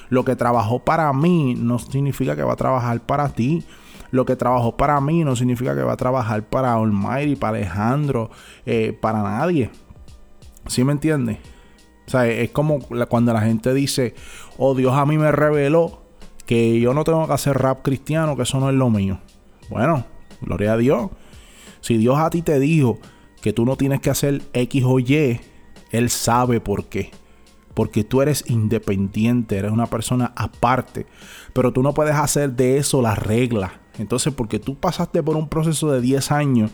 Lo 0.09 0.23
que 0.23 0.35
trabajó 0.35 0.79
para 0.79 1.11
mí 1.13 1.55
no 1.55 1.79
significa 1.79 2.35
que 2.35 2.43
va 2.43 2.53
a 2.53 2.57
trabajar 2.57 3.01
para 3.05 3.29
ti. 3.29 3.63
Lo 4.11 4.25
que 4.25 4.35
trabajó 4.35 4.75
para 4.75 4.99
mí 5.01 5.23
no 5.23 5.35
significa 5.35 5.75
que 5.75 5.83
va 5.83 5.93
a 5.93 5.97
trabajar 5.97 6.43
para 6.43 6.73
Almighty, 6.73 7.35
para 7.35 7.57
Alejandro, 7.57 8.31
eh, 8.65 8.97
para 8.99 9.21
nadie. 9.21 9.69
¿Sí 10.67 10.83
me 10.83 10.93
entiendes? 10.93 11.37
O 12.09 12.11
sea, 12.11 12.27
es 12.27 12.49
como 12.49 12.79
cuando 13.07 13.31
la 13.33 13.41
gente 13.41 13.73
dice, 13.73 14.15
oh 14.57 14.73
Dios 14.73 14.93
a 14.95 15.05
mí 15.05 15.19
me 15.19 15.31
reveló 15.31 16.01
que 16.47 16.79
yo 16.79 16.95
no 16.95 17.03
tengo 17.03 17.27
que 17.27 17.33
hacer 17.33 17.55
rap 17.55 17.83
cristiano, 17.83 18.35
que 18.35 18.41
eso 18.41 18.59
no 18.59 18.69
es 18.69 18.75
lo 18.75 18.89
mío. 18.89 19.19
Bueno, 19.69 20.03
Gloria 20.41 20.73
a 20.73 20.77
Dios. 20.77 21.09
Si 21.81 21.97
Dios 21.97 22.17
a 22.17 22.29
ti 22.29 22.41
te 22.41 22.59
dijo 22.59 22.99
que 23.41 23.53
tú 23.53 23.65
no 23.65 23.75
tienes 23.75 24.01
que 24.01 24.09
hacer 24.09 24.41
X 24.53 24.83
o 24.85 24.99
Y, 24.99 25.39
Él 25.91 26.09
sabe 26.09 26.59
por 26.59 26.85
qué. 26.85 27.11
Porque 27.73 28.03
tú 28.03 28.21
eres 28.21 28.43
independiente, 28.49 29.57
eres 29.57 29.71
una 29.71 29.85
persona 29.85 30.33
aparte. 30.35 31.05
Pero 31.53 31.71
tú 31.71 31.83
no 31.83 31.93
puedes 31.93 32.15
hacer 32.15 32.53
de 32.53 32.77
eso 32.77 33.01
la 33.01 33.15
regla. 33.15 33.79
Entonces, 33.97 34.33
porque 34.33 34.59
tú 34.59 34.75
pasaste 34.75 35.23
por 35.23 35.35
un 35.35 35.47
proceso 35.47 35.91
de 35.91 36.01
10 36.01 36.31
años 36.31 36.71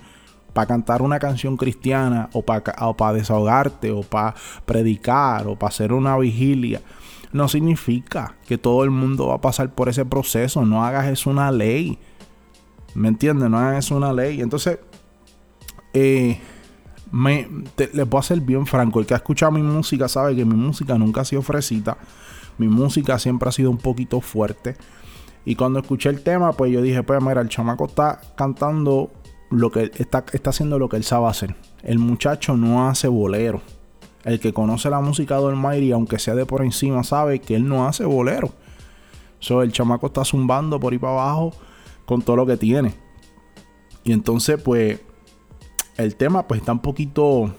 para 0.55 0.67
cantar 0.67 1.01
una 1.01 1.19
canción 1.19 1.57
cristiana 1.57 2.29
o 2.31 2.41
para 2.43 3.11
desahogarte 3.11 3.91
o 3.91 4.03
para 4.03 4.33
predicar 4.65 5.47
o 5.47 5.57
para 5.57 5.67
hacer 5.67 5.91
una 5.91 6.17
vigilia, 6.17 6.79
no 7.33 7.49
significa 7.49 8.35
que 8.47 8.57
todo 8.57 8.85
el 8.85 8.89
mundo 8.89 9.27
va 9.27 9.35
a 9.35 9.41
pasar 9.41 9.69
por 9.75 9.89
ese 9.89 10.05
proceso. 10.05 10.65
No 10.65 10.85
hagas 10.85 11.07
eso 11.07 11.29
una 11.29 11.51
ley. 11.51 11.99
¿Me 12.93 13.09
entiendes? 13.09 13.49
No 13.49 13.59
hagas 13.59 13.83
eso 13.83 13.97
una 13.97 14.13
ley. 14.13 14.39
Entonces, 14.39 14.79
eh, 15.93 16.39
me, 17.11 17.49
les 17.91 18.09
voy 18.09 18.19
a 18.19 18.23
ser 18.23 18.39
bien 18.39 18.65
franco. 18.65 19.01
El 19.01 19.05
que 19.05 19.13
ha 19.13 19.17
escuchado 19.17 19.51
mi 19.51 19.61
música 19.61 20.07
sabe 20.07 20.37
que 20.37 20.45
mi 20.45 20.55
música 20.55 20.97
nunca 20.97 21.19
ha 21.19 21.25
sido 21.25 21.41
fresita. 21.41 21.97
Mi 22.57 22.69
música 22.69 23.19
siempre 23.19 23.49
ha 23.49 23.51
sido 23.51 23.71
un 23.71 23.77
poquito 23.77 24.21
fuerte. 24.21 24.77
Y 25.43 25.55
cuando 25.55 25.79
escuché 25.79 26.07
el 26.07 26.23
tema, 26.23 26.53
pues 26.53 26.71
yo 26.71 26.81
dije, 26.81 27.03
pues 27.03 27.21
mira, 27.21 27.41
el 27.41 27.49
chamaco 27.49 27.87
está 27.87 28.21
cantando 28.37 29.11
lo 29.49 29.71
que 29.71 29.91
está, 29.97 30.25
está 30.33 30.49
haciendo 30.49 30.79
lo 30.79 30.89
que 30.89 30.97
él 30.97 31.03
sabe 31.03 31.27
hacer. 31.27 31.55
El 31.83 31.99
muchacho 31.99 32.57
no 32.57 32.87
hace 32.87 33.07
bolero. 33.07 33.61
El 34.23 34.39
que 34.39 34.53
conoce 34.53 34.89
la 34.89 35.01
música 35.01 35.39
de 35.39 35.47
Almighty, 35.47 35.91
aunque 35.91 36.17
sea 36.17 36.33
de 36.33 36.45
por 36.45 36.63
encima, 36.63 37.03
sabe 37.03 37.39
que 37.39 37.55
él 37.55 37.67
no 37.67 37.87
hace 37.87 38.05
bolero. 38.05 38.51
So, 39.39 39.61
el 39.61 39.71
chamaco 39.71 40.07
está 40.07 40.25
zumbando 40.25 40.79
por 40.79 40.93
ahí 40.93 40.99
para 40.99 41.13
abajo 41.13 41.53
con 42.05 42.21
todo 42.21 42.35
lo 42.35 42.45
que 42.45 42.57
tiene. 42.57 42.95
Y 44.03 44.11
entonces, 44.13 44.61
pues, 44.61 44.99
el 45.97 46.15
tema 46.15 46.47
pues 46.47 46.61
está 46.61 46.71
un 46.71 46.79
poquito 46.79 47.53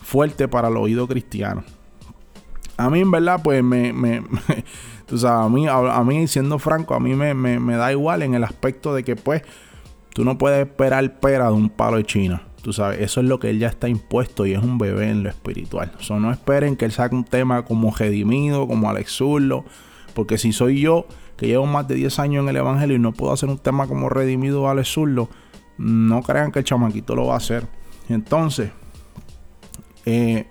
fuerte 0.00 0.48
para 0.48 0.68
el 0.68 0.76
oído 0.76 1.06
cristiano. 1.06 1.64
A 2.76 2.90
mí, 2.90 3.00
en 3.00 3.10
verdad, 3.10 3.40
pues 3.42 3.62
me, 3.62 3.92
me, 3.92 4.22
tú 5.06 5.18
sabes, 5.18 5.46
a 5.46 5.48
mí, 5.48 5.66
a, 5.68 6.04
mí, 6.04 6.26
siendo 6.26 6.58
franco, 6.58 6.94
a 6.94 7.00
mí 7.00 7.14
me, 7.14 7.34
me, 7.34 7.76
da 7.76 7.92
igual 7.92 8.22
en 8.22 8.34
el 8.34 8.44
aspecto 8.44 8.94
de 8.94 9.04
que, 9.04 9.14
pues, 9.14 9.42
tú 10.12 10.24
no 10.24 10.38
puedes 10.38 10.66
esperar 10.66 11.20
pera 11.20 11.46
de 11.46 11.54
un 11.54 11.70
palo 11.70 11.96
de 11.96 12.04
China. 12.04 12.42
Tú 12.62 12.72
sabes, 12.72 13.00
eso 13.00 13.20
es 13.20 13.26
lo 13.26 13.40
que 13.40 13.50
él 13.50 13.58
ya 13.58 13.68
está 13.68 13.88
impuesto 13.88 14.46
y 14.46 14.52
es 14.52 14.62
un 14.62 14.78
bebé 14.78 15.10
en 15.10 15.24
lo 15.24 15.28
espiritual. 15.28 15.92
O 15.98 16.02
sea, 16.02 16.18
no 16.18 16.30
esperen 16.30 16.76
que 16.76 16.84
él 16.84 16.92
saque 16.92 17.14
un 17.14 17.24
tema 17.24 17.64
como 17.64 17.92
Redimido, 17.92 18.68
como 18.68 18.88
Alex 18.88 19.16
Zurlo, 19.16 19.64
porque 20.14 20.38
si 20.38 20.52
soy 20.52 20.80
yo, 20.80 21.06
que 21.36 21.48
llevo 21.48 21.66
más 21.66 21.88
de 21.88 21.96
10 21.96 22.18
años 22.20 22.42
en 22.44 22.50
el 22.50 22.56
Evangelio 22.56 22.96
y 22.96 23.00
no 23.00 23.12
puedo 23.12 23.32
hacer 23.32 23.48
un 23.48 23.58
tema 23.58 23.88
como 23.88 24.08
Redimido 24.08 24.62
o 24.62 24.68
Alex 24.68 24.92
Zurlo, 24.92 25.28
no 25.76 26.22
crean 26.22 26.52
que 26.52 26.60
el 26.60 26.64
chamaquito 26.64 27.16
lo 27.16 27.26
va 27.26 27.34
a 27.34 27.38
hacer. 27.38 27.66
Entonces, 28.08 28.70
eh, 30.04 30.46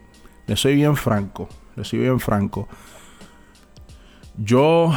le 0.48 0.56
soy 0.58 0.75
bien 0.75 0.98
franco, 0.98 1.48
le 1.77 1.86
soy 1.86 2.00
bien 2.00 2.20
franco. 2.20 2.68
Yo 4.38 4.91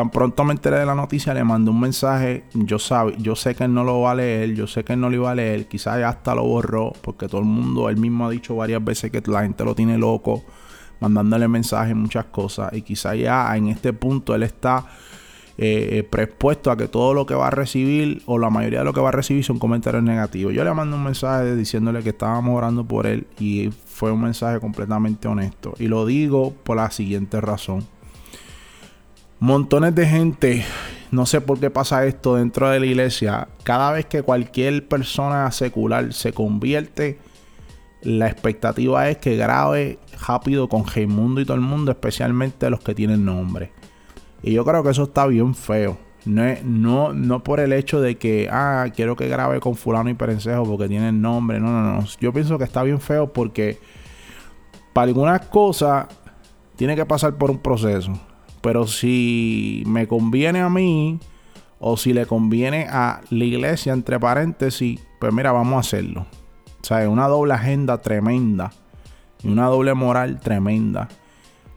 tan 0.00 0.08
pronto 0.08 0.44
me 0.44 0.54
enteré 0.54 0.78
de 0.78 0.86
la 0.86 0.94
noticia, 0.94 1.34
le 1.34 1.44
mandé 1.44 1.70
un 1.70 1.78
mensaje. 1.78 2.44
Yo, 2.54 2.78
sabe, 2.78 3.16
yo 3.18 3.36
sé 3.36 3.54
que 3.54 3.64
él 3.64 3.74
no 3.74 3.84
lo 3.84 4.00
va 4.00 4.12
a 4.12 4.14
leer, 4.14 4.54
yo 4.54 4.66
sé 4.66 4.82
que 4.82 4.94
él 4.94 5.00
no 5.00 5.10
lo 5.10 5.16
iba 5.16 5.30
a 5.30 5.34
leer. 5.34 5.68
Quizás 5.68 6.02
hasta 6.02 6.34
lo 6.34 6.42
borró, 6.42 6.94
porque 7.02 7.28
todo 7.28 7.42
el 7.42 7.46
mundo, 7.46 7.90
él 7.90 7.98
mismo 7.98 8.26
ha 8.26 8.30
dicho 8.30 8.56
varias 8.56 8.82
veces 8.82 9.10
que 9.10 9.20
la 9.26 9.42
gente 9.42 9.62
lo 9.62 9.74
tiene 9.74 9.98
loco, 9.98 10.42
mandándole 11.00 11.48
mensajes, 11.48 11.94
muchas 11.94 12.24
cosas. 12.24 12.72
Y 12.72 12.80
quizás 12.80 13.18
ya 13.18 13.54
en 13.54 13.68
este 13.68 13.92
punto 13.92 14.34
él 14.34 14.42
está 14.42 14.86
eh, 15.58 16.08
eh, 16.10 16.70
a 16.70 16.76
que 16.76 16.88
todo 16.88 17.12
lo 17.12 17.26
que 17.26 17.34
va 17.34 17.48
a 17.48 17.50
recibir 17.50 18.22
o 18.24 18.38
la 18.38 18.48
mayoría 18.48 18.78
de 18.78 18.86
lo 18.86 18.94
que 18.94 19.02
va 19.02 19.10
a 19.10 19.12
recibir 19.12 19.44
son 19.44 19.58
comentarios 19.58 20.02
negativos. 20.02 20.54
Yo 20.54 20.64
le 20.64 20.72
mando 20.72 20.96
un 20.96 21.04
mensaje 21.04 21.56
diciéndole 21.56 22.02
que 22.02 22.08
estábamos 22.08 22.56
orando 22.56 22.84
por 22.84 23.06
él 23.06 23.26
y 23.38 23.68
fue 23.84 24.12
un 24.12 24.22
mensaje 24.22 24.60
completamente 24.60 25.28
honesto. 25.28 25.74
Y 25.78 25.88
lo 25.88 26.06
digo 26.06 26.54
por 26.64 26.78
la 26.78 26.90
siguiente 26.90 27.38
razón. 27.42 27.84
Montones 29.40 29.94
de 29.94 30.06
gente, 30.06 30.66
no 31.10 31.24
sé 31.24 31.40
por 31.40 31.58
qué 31.58 31.70
pasa 31.70 32.04
esto 32.04 32.36
dentro 32.36 32.68
de 32.68 32.78
la 32.78 32.84
iglesia, 32.84 33.48
cada 33.62 33.90
vez 33.90 34.04
que 34.04 34.22
cualquier 34.22 34.86
persona 34.86 35.50
secular 35.50 36.12
se 36.12 36.34
convierte, 36.34 37.18
la 38.02 38.28
expectativa 38.28 39.08
es 39.08 39.16
que 39.16 39.36
grabe 39.36 39.98
rápido 40.26 40.68
con 40.68 40.84
Mundo 41.08 41.40
y 41.40 41.46
todo 41.46 41.54
el 41.54 41.62
mundo, 41.62 41.90
especialmente 41.90 42.68
los 42.68 42.80
que 42.80 42.94
tienen 42.94 43.24
nombre. 43.24 43.72
Y 44.42 44.52
yo 44.52 44.62
creo 44.66 44.82
que 44.82 44.90
eso 44.90 45.04
está 45.04 45.26
bien 45.26 45.54
feo. 45.54 45.96
No, 46.26 46.44
no, 46.62 47.14
no 47.14 47.42
por 47.42 47.60
el 47.60 47.72
hecho 47.72 48.02
de 48.02 48.18
que, 48.18 48.46
ah, 48.52 48.88
quiero 48.94 49.16
que 49.16 49.26
grabe 49.26 49.58
con 49.58 49.74
fulano 49.74 50.10
y 50.10 50.14
perencejo 50.14 50.64
porque 50.64 50.86
tiene 50.86 51.08
el 51.08 51.20
nombre. 51.20 51.60
No, 51.60 51.68
no, 51.68 51.94
no. 51.94 52.04
Yo 52.20 52.30
pienso 52.30 52.58
que 52.58 52.64
está 52.64 52.82
bien 52.82 53.00
feo 53.00 53.32
porque 53.32 53.78
para 54.92 55.08
algunas 55.08 55.46
cosas 55.46 56.08
tiene 56.76 56.94
que 56.94 57.06
pasar 57.06 57.36
por 57.36 57.50
un 57.50 57.58
proceso. 57.58 58.12
Pero 58.60 58.86
si 58.86 59.82
me 59.86 60.06
conviene 60.06 60.60
a 60.60 60.68
mí 60.68 61.18
o 61.78 61.96
si 61.96 62.12
le 62.12 62.26
conviene 62.26 62.86
a 62.90 63.22
la 63.30 63.44
iglesia, 63.44 63.92
entre 63.92 64.20
paréntesis, 64.20 65.00
pues 65.18 65.32
mira, 65.32 65.52
vamos 65.52 65.76
a 65.76 65.80
hacerlo. 65.80 66.26
O 66.80 66.84
sea, 66.84 67.02
es 67.02 67.08
una 67.08 67.28
doble 67.28 67.54
agenda 67.54 67.98
tremenda 67.98 68.72
y 69.42 69.48
una 69.48 69.66
doble 69.66 69.94
moral 69.94 70.40
tremenda. 70.40 71.08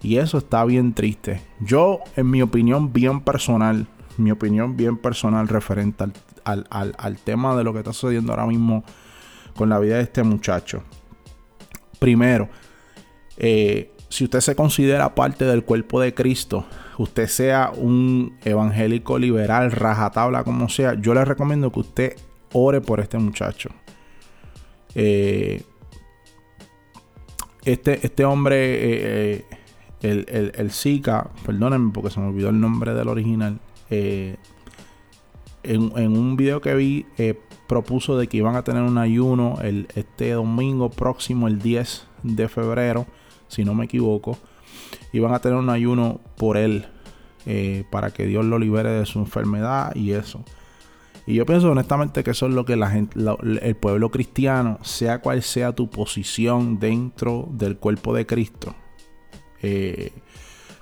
Y 0.01 0.17
eso 0.17 0.37
está 0.37 0.65
bien 0.65 0.93
triste. 0.93 1.41
Yo, 1.61 1.99
en 2.17 2.29
mi 2.29 2.41
opinión 2.41 2.91
bien 2.91 3.21
personal, 3.21 3.87
mi 4.17 4.31
opinión 4.31 4.75
bien 4.75 4.97
personal 4.97 5.47
referente 5.47 6.05
al, 6.43 7.17
tema 7.23 7.55
de 7.55 7.63
lo 7.63 7.71
que 7.71 7.79
está 7.79 7.93
sucediendo 7.93 8.33
ahora 8.33 8.45
mismo 8.45 8.83
con 9.55 9.69
la 9.69 9.79
vida 9.79 9.95
de 9.95 10.03
este 10.03 10.23
muchacho. 10.23 10.83
Primero, 11.99 12.49
eh, 13.37 13.92
si 14.13 14.25
usted 14.25 14.41
se 14.41 14.55
considera 14.55 15.15
parte 15.15 15.43
del 15.43 15.63
cuerpo 15.63 15.99
de 15.99 16.13
Cristo, 16.13 16.67
usted 16.99 17.25
sea 17.25 17.71
un 17.75 18.37
evangélico 18.45 19.17
liberal, 19.17 19.71
rajatabla 19.71 20.43
como 20.43 20.69
sea, 20.69 20.93
yo 20.93 21.15
le 21.15 21.25
recomiendo 21.25 21.71
que 21.71 21.79
usted 21.79 22.15
ore 22.51 22.79
por 22.79 22.99
este 22.99 23.17
muchacho. 23.17 23.71
Eh, 24.93 25.63
este, 27.65 28.05
este 28.05 28.23
hombre 28.23 28.57
eh, 28.59 29.45
el, 30.03 30.27
el, 30.29 30.51
el 30.57 30.71
Zika, 30.71 31.31
perdónenme 31.43 31.91
porque 31.91 32.11
se 32.11 32.19
me 32.19 32.27
olvidó 32.27 32.49
el 32.49 32.59
nombre 32.59 32.93
del 32.93 33.07
original, 33.07 33.59
eh, 33.89 34.35
en, 35.63 35.91
un 36.15 36.37
video 36.37 36.61
que 36.61 36.75
vi 36.75 37.07
eh, 37.17 37.33
propuso 37.67 38.15
de 38.15 38.27
que 38.27 38.37
iban 38.37 38.55
a 38.55 38.63
tener 38.63 38.83
un 38.83 38.99
ayuno 38.99 39.57
el, 39.63 39.87
este 39.95 40.33
domingo 40.33 40.91
próximo, 40.91 41.47
el 41.47 41.57
10 41.57 42.05
de 42.21 42.47
febrero, 42.47 43.07
si 43.47 43.65
no 43.65 43.73
me 43.73 43.85
equivoco, 43.85 44.37
iban 45.11 45.33
a 45.33 45.39
tener 45.39 45.57
un 45.57 45.69
ayuno 45.69 46.19
por 46.37 46.57
él, 46.57 46.85
eh, 47.45 47.83
para 47.91 48.11
que 48.11 48.25
Dios 48.25 48.45
lo 48.45 48.57
libere 48.59 48.89
de 48.89 49.05
su 49.05 49.19
enfermedad 49.19 49.95
y 49.95 50.11
eso. 50.11 50.43
Y 51.25 51.35
yo 51.35 51.45
pienso 51.45 51.71
honestamente 51.71 52.23
que 52.23 52.31
eso 52.31 52.47
es 52.47 52.53
lo 52.53 52.65
que 52.65 52.73
el 52.73 53.75
pueblo 53.75 54.11
cristiano, 54.11 54.79
sea 54.81 55.19
cual 55.19 55.41
sea 55.41 55.71
tu 55.71 55.89
posición 55.89 56.79
dentro 56.79 57.47
del 57.51 57.77
cuerpo 57.77 58.13
de 58.13 58.25
Cristo, 58.25 58.75
eh, 59.61 60.11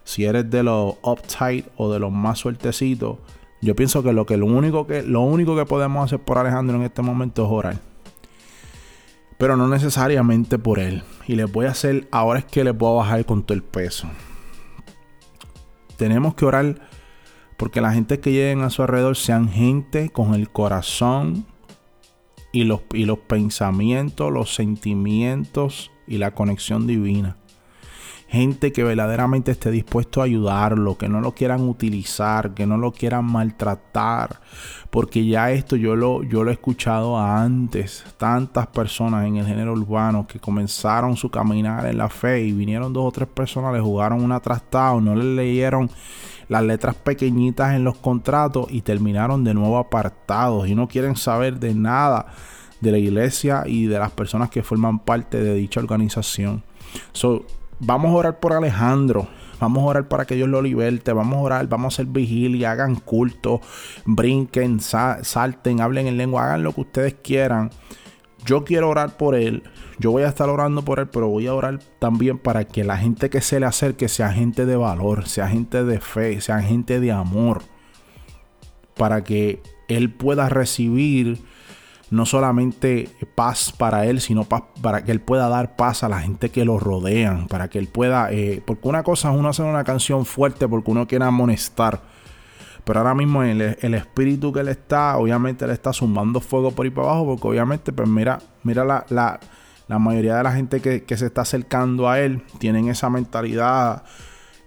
si 0.04 0.26
eres 0.26 0.50
de 0.50 0.64
los 0.64 0.96
uptight 1.04 1.68
o 1.78 1.92
de 1.94 2.00
los 2.00 2.12
más 2.12 2.40
sueltecitos, 2.40 3.18
yo 3.62 3.76
pienso 3.76 4.02
que 4.02 4.12
lo, 4.12 4.26
que 4.26 4.38
lo 4.38 4.48
único 4.48 4.88
que 4.88 5.04
lo 5.04 5.22
único 5.22 5.56
que 5.56 5.66
podemos 5.66 6.06
hacer 6.06 6.20
por 6.20 6.40
Alejandro 6.40 6.78
en 6.78 6.84
este 6.84 7.04
momento 7.04 7.46
es 7.46 7.52
orar. 7.52 7.91
Pero 9.42 9.58
no 9.58 9.68
necesariamente 9.68 10.60
por 10.60 10.78
él. 10.78 11.02
Y 11.26 11.34
les 11.34 11.52
voy 11.52 11.66
a 11.66 11.72
hacer, 11.72 12.08
ahora 12.12 12.38
es 12.38 12.46
que 12.46 12.64
les 12.64 12.78
voy 12.78 12.92
a 12.92 13.04
bajar 13.04 13.26
con 13.26 13.42
todo 13.42 13.56
el 13.56 13.64
peso. 13.64 14.08
Tenemos 15.98 16.36
que 16.36 16.46
orar 16.46 16.88
porque 17.58 17.82
la 17.82 17.92
gente 17.92 18.20
que 18.20 18.32
lleguen 18.34 18.62
a 18.62 18.70
su 18.70 18.84
alrededor 18.84 19.18
sean 19.18 19.50
gente 19.50 20.12
con 20.12 20.36
el 20.36 20.52
corazón 20.52 21.48
y 22.52 22.66
los, 22.66 22.82
y 22.94 23.06
los 23.06 23.18
pensamientos, 23.18 24.32
los 24.32 24.54
sentimientos 24.54 25.90
y 26.06 26.20
la 26.20 26.36
conexión 26.36 26.86
divina 26.86 27.38
gente 28.32 28.72
que 28.72 28.86
verdaderamente 28.86 29.52
esté 29.52 29.72
dispuesto 29.72 30.22
a 30.22 30.24
ayudarlo, 30.24 30.98
que 30.98 31.10
no 31.10 31.20
lo 31.20 31.34
quieran 31.34 31.68
utilizar, 31.68 32.54
que 32.54 32.66
no 32.66 32.78
lo 32.78 32.94
quieran 32.94 33.26
maltratar, 33.26 34.40
porque 34.90 35.26
ya 35.26 35.52
esto 35.52 35.76
yo 35.76 35.98
lo, 35.98 36.24
yo 36.24 36.46
lo 36.46 36.50
he 36.50 36.54
escuchado 36.54 37.20
antes, 37.20 38.06
tantas 38.16 38.68
personas 38.68 39.28
en 39.28 39.36
el 39.36 39.46
género 39.46 39.74
urbano 39.74 40.28
que 40.28 40.40
comenzaron 40.40 41.18
su 41.18 41.30
caminar 41.30 41.86
en 41.88 41.98
la 41.98 42.08
fe 42.08 42.46
y 42.46 42.54
vinieron 42.54 42.94
dos 42.94 43.06
o 43.06 43.12
tres 43.12 43.28
personas, 43.28 43.74
le 43.74 43.82
jugaron 43.82 44.24
un 44.24 44.32
atrastado, 44.32 45.02
no 45.02 45.14
le 45.14 45.26
leyeron 45.36 45.90
las 46.48 46.64
letras 46.64 46.96
pequeñitas 46.96 47.76
en 47.76 47.84
los 47.84 47.98
contratos 47.98 48.68
y 48.70 48.80
terminaron 48.80 49.44
de 49.44 49.54
nuevo 49.54 49.78
apartados 49.78 50.70
y 50.70 50.76
no 50.76 50.88
quieren 50.88 51.18
saber 51.18 51.60
de 51.60 51.76
nada 51.76 52.28
de 52.80 52.92
la 52.94 52.98
iglesia 52.98 53.64
y 53.66 53.88
de 53.88 54.00
las 54.00 54.12
personas 54.12 54.50
que 54.50 54.64
forman 54.64 55.00
parte 55.00 55.44
de 55.44 55.54
dicha 55.54 55.82
organización. 55.82 56.64
So, 57.12 57.46
Vamos 57.84 58.12
a 58.12 58.16
orar 58.16 58.40
por 58.40 58.54
Alejandro, 58.54 59.28
Vamos 59.62 59.84
a 59.84 59.86
orar 59.86 60.08
para 60.08 60.26
que 60.26 60.34
Dios 60.34 60.50
lo 60.50 60.60
liberte. 60.60 61.14
Vamos 61.14 61.38
a 61.38 61.42
orar, 61.42 61.68
vamos 61.70 61.94
a 61.94 61.96
hacer 61.96 62.08
vigilia, 62.08 62.72
hagan 62.72 62.96
culto, 62.96 63.62
brinquen, 64.06 64.80
salten, 64.80 65.82
hablen 65.82 66.08
en 66.08 66.18
lengua, 66.18 66.46
hagan 66.46 66.64
lo 66.64 66.74
que 66.74 66.82
ustedes 66.82 67.16
quieran. 67.24 67.70
Yo 68.44 68.64
quiero 68.66 68.90
orar 68.90 69.18
por 69.18 69.36
él. 69.36 69.62
Yo 70.00 70.10
voy 70.10 70.24
a 70.24 70.30
estar 70.30 70.50
orando 70.50 70.84
por 70.84 71.00
él, 71.00 71.10
pero 71.10 71.28
voy 71.28 71.46
a 71.46 71.54
orar 71.54 71.80
también 72.00 72.40
para 72.40 72.64
que 72.66 72.84
la 72.84 72.98
gente 72.98 73.30
que 73.30 73.40
se 73.40 73.60
le 73.60 73.68
acerque 73.68 74.10
sea 74.10 74.34
gente 74.34 74.66
de 74.66 74.76
valor, 74.76 75.28
sea 75.28 75.48
gente 75.48 75.84
de 75.84 76.00
fe, 76.00 76.42
sea 76.42 76.60
gente 76.60 77.00
de 77.00 77.12
amor. 77.12 77.62
Para 78.96 79.24
que 79.24 79.62
él 79.88 80.12
pueda 80.12 80.50
recibir 80.50 81.38
no 82.12 82.26
solamente 82.26 83.10
paz 83.36 83.74
para 83.76 84.06
él, 84.06 84.20
sino 84.20 84.44
para 84.44 85.04
que 85.04 85.12
él 85.12 85.22
pueda 85.22 85.48
dar 85.48 85.78
paz 85.78 86.04
a 86.04 86.10
la 86.10 86.20
gente 86.20 86.50
que 86.50 86.66
lo 86.66 86.78
rodean, 86.78 87.48
para 87.48 87.70
que 87.70 87.80
él 87.80 87.88
pueda, 87.88 88.32
eh, 88.32 88.62
porque 88.66 88.90
una 88.90 89.02
cosa 89.02 89.32
es 89.32 89.40
uno 89.40 89.50
hacer 89.50 89.66
una 89.66 89.86
canción 89.86 90.26
fuerte 90.26 90.68
porque 90.68 90.92
uno 90.92 91.08
quiere 91.08 91.24
amonestar, 91.24 92.02
pero 92.84 93.00
ahora 93.00 93.16
mismo 93.16 93.44
el, 93.44 93.62
el, 93.62 93.94
espíritu 93.94 94.52
que 94.52 94.60
él 94.60 94.68
está, 94.68 95.18
obviamente 95.18 95.64
él 95.64 95.72
está 95.72 95.94
sumando 95.94 96.42
fuego 96.42 96.72
por 96.72 96.86
ahí 96.86 96.90
para 96.90 97.08
abajo, 97.08 97.28
porque 97.28 97.48
obviamente, 97.48 97.94
pues 97.94 98.10
mira, 98.10 98.40
mira 98.64 98.84
la, 98.84 99.06
la, 99.08 99.40
la 99.88 99.98
mayoría 99.98 100.36
de 100.36 100.44
la 100.44 100.52
gente 100.52 100.82
que, 100.82 101.04
que 101.04 101.16
se 101.16 101.28
está 101.28 101.42
acercando 101.42 102.10
a 102.10 102.20
él, 102.20 102.44
tienen 102.60 102.90
esa 102.90 103.10
mentalidad 103.10 104.04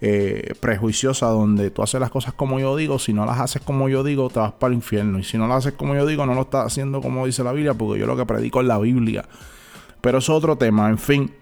eh, 0.06 0.52
prejuiciosa 0.60 1.28
donde 1.28 1.70
tú 1.70 1.82
haces 1.82 1.98
las 1.98 2.10
cosas 2.10 2.34
como 2.34 2.60
yo 2.60 2.76
digo, 2.76 2.98
si 2.98 3.14
no 3.14 3.24
las 3.24 3.40
haces 3.40 3.62
como 3.62 3.88
yo 3.88 4.04
digo, 4.04 4.28
te 4.28 4.38
vas 4.38 4.52
para 4.52 4.68
el 4.68 4.74
infierno. 4.74 5.18
Y 5.18 5.24
si 5.24 5.38
no 5.38 5.48
las 5.48 5.60
haces 5.64 5.78
como 5.78 5.94
yo 5.94 6.04
digo, 6.04 6.26
no 6.26 6.34
lo 6.34 6.42
estás 6.42 6.66
haciendo 6.66 7.00
como 7.00 7.24
dice 7.24 7.42
la 7.42 7.52
Biblia, 7.52 7.72
porque 7.72 8.00
yo 8.00 8.06
lo 8.06 8.14
que 8.14 8.26
predico 8.26 8.60
es 8.60 8.66
la 8.66 8.78
Biblia. 8.78 9.24
Pero 10.02 10.18
es 10.18 10.28
otro 10.28 10.58
tema, 10.58 10.90
en 10.90 10.98
fin. 10.98 11.32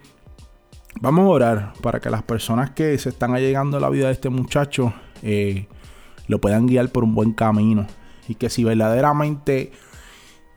Vamos 1.01 1.25
a 1.25 1.27
orar 1.27 1.73
para 1.81 1.99
que 1.99 2.09
las 2.09 2.23
personas 2.23 2.69
que 2.69 2.97
se 2.97 3.09
están 3.09 3.35
allegando 3.35 3.75
a 3.75 3.79
la 3.81 3.89
vida 3.89 4.07
de 4.07 4.13
este 4.13 4.29
muchacho 4.29 4.93
eh, 5.23 5.67
lo 6.27 6.39
puedan 6.39 6.65
guiar 6.65 6.87
por 6.87 7.03
un 7.03 7.15
buen 7.15 7.33
camino. 7.33 7.85
Y 8.29 8.35
que 8.35 8.49
si 8.49 8.63
verdaderamente 8.63 9.73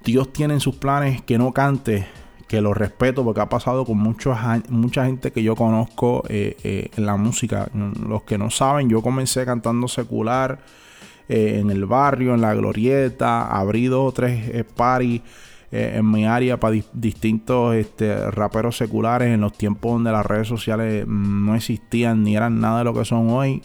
Dios 0.05 0.33
tiene 0.33 0.55
en 0.55 0.61
sus 0.61 0.77
planes 0.77 1.23
que 1.23 1.39
no 1.39 1.53
cante, 1.53 2.07
que 2.47 2.61
lo 2.61 2.75
respeto 2.75 3.25
porque 3.25 3.41
ha 3.41 3.49
pasado 3.49 3.85
con 3.85 3.99
mucha 3.99 5.07
gente 5.07 5.33
que 5.33 5.43
yo 5.43 5.57
conozco 5.57 6.23
eh, 6.29 6.57
eh, 6.63 6.91
en 6.97 7.07
la 7.07 7.17
música. 7.17 7.69
Los 7.75 8.23
que 8.23 8.39
no 8.39 8.51
saben, 8.51 8.89
yo 8.89 9.03
comencé 9.03 9.45
cantando 9.45 9.89
secular 9.89 10.61
eh, 11.29 11.59
en 11.61 11.71
el 11.71 11.87
barrio, 11.87 12.35
en 12.35 12.41
la 12.41 12.55
glorieta, 12.55 13.49
abrí 13.49 13.87
dos 13.87 14.11
o 14.11 14.13
tres 14.13 14.65
parties 14.77 15.23
en 15.73 16.09
mi 16.09 16.25
área 16.25 16.61
para 16.61 16.77
distintos 16.93 17.75
este, 17.75 18.31
raperos 18.31 18.77
seculares 18.77 19.35
en 19.35 19.41
los 19.41 19.53
tiempos 19.53 19.95
donde 19.95 20.13
las 20.13 20.25
redes 20.25 20.47
sociales 20.47 21.05
no 21.09 21.57
existían 21.57 22.23
ni 22.23 22.37
eran 22.37 22.61
nada 22.61 22.79
de 22.79 22.85
lo 22.85 22.95
que 22.95 23.05
son 23.05 23.29
hoy. 23.31 23.63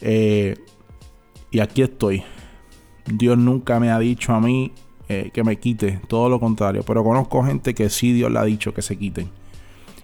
y 0.00 1.58
aquí 1.58 1.82
estoy. 1.82 2.22
Dios 3.06 3.36
nunca 3.36 3.80
me 3.80 3.90
ha 3.90 3.98
dicho 3.98 4.32
a 4.32 4.40
mí 4.40 4.72
eh, 5.20 5.30
que 5.32 5.44
me 5.44 5.56
quite, 5.56 6.00
todo 6.08 6.28
lo 6.28 6.40
contrario. 6.40 6.82
Pero 6.86 7.04
conozco 7.04 7.44
gente 7.44 7.74
que 7.74 7.90
sí 7.90 8.12
Dios 8.12 8.30
le 8.30 8.38
ha 8.38 8.44
dicho 8.44 8.74
que 8.74 8.82
se 8.82 8.96
quiten. 8.96 9.30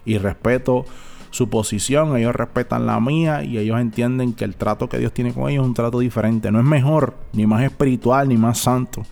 Y 0.05 0.19
respeto 0.19 0.85
su 1.31 1.49
posición, 1.49 2.17
ellos 2.17 2.35
respetan 2.35 2.87
la 2.87 2.99
mía 2.99 3.45
y 3.45 3.59
ellos 3.59 3.81
entienden 3.81 4.33
que 4.33 4.45
el 4.45 4.57
trato 4.57 4.89
que 4.89 4.99
Dios 4.99 5.13
tiene 5.13 5.33
con 5.33 5.49
ellos 5.49 5.63
es 5.63 5.69
un 5.69 5.75
trato 5.75 6.01
diferente. 6.01 6.51
No 6.51 6.59
es 6.59 6.65
mejor, 6.65 7.17
ni 7.33 7.47
más 7.47 7.63
espiritual, 7.63 8.29
ni 8.29 8.37
más 8.37 8.59
santo. 8.59 9.03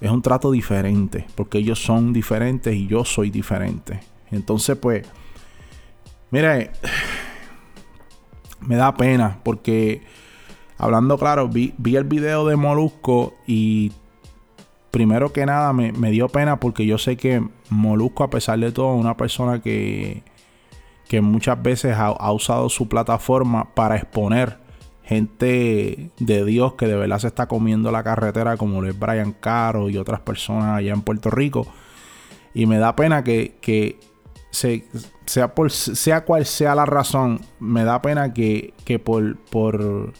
Es 0.00 0.10
un 0.10 0.22
trato 0.22 0.50
diferente, 0.50 1.26
porque 1.34 1.58
ellos 1.58 1.82
son 1.82 2.12
diferentes 2.12 2.74
y 2.74 2.86
yo 2.86 3.04
soy 3.04 3.30
diferente. 3.30 4.00
Entonces, 4.30 4.76
pues, 4.76 5.06
mire, 6.30 6.70
me 8.60 8.76
da 8.76 8.94
pena 8.94 9.40
porque, 9.42 10.02
hablando 10.78 11.18
claro, 11.18 11.48
vi, 11.48 11.74
vi 11.78 11.96
el 11.96 12.04
video 12.04 12.46
de 12.46 12.56
Molusco 12.56 13.34
y 13.46 13.92
primero 14.90 15.32
que 15.32 15.46
nada 15.46 15.72
me, 15.72 16.10
dio 16.10 16.28
pena 16.28 16.58
porque 16.58 16.86
yo 16.86 16.98
sé 16.98 17.16
que 17.16 17.42
Molusco, 17.68 18.24
a 18.24 18.30
pesar 18.30 18.58
de 18.58 18.72
todo, 18.72 18.94
es 18.94 19.00
una 19.00 19.16
persona 19.16 19.60
que, 19.60 20.22
que 21.08 21.20
muchas 21.20 21.62
veces 21.62 21.96
ha, 21.96 22.32
usado 22.32 22.68
su 22.68 22.88
plataforma 22.88 23.74
para 23.74 23.96
exponer 23.96 24.58
gente 25.04 26.10
de 26.18 26.44
Dios 26.44 26.74
que 26.74 26.86
de 26.86 26.96
verdad 26.96 27.18
se 27.18 27.28
está 27.28 27.46
comiendo 27.46 27.90
la 27.90 28.04
carretera, 28.04 28.56
como 28.56 28.80
lo 28.80 28.88
es 28.88 28.98
Brian 28.98 29.32
Caro 29.32 29.88
y 29.88 29.96
otras 29.96 30.20
personas 30.20 30.78
allá 30.78 30.92
en 30.92 31.02
Puerto 31.02 31.30
Rico. 31.30 31.66
Y 32.54 32.66
me 32.66 32.78
da 32.78 32.96
pena 32.96 33.22
que, 33.22 33.56
que 33.60 33.98
sea, 34.50 35.54
por, 35.54 35.70
sea 35.70 36.24
cual 36.24 36.46
sea 36.46 36.74
la 36.74 36.86
razón, 36.86 37.40
me 37.60 37.84
da 37.84 38.02
pena 38.02 38.32
que, 38.34 38.74
que 38.84 38.98
por, 38.98 39.36
por 39.36 40.12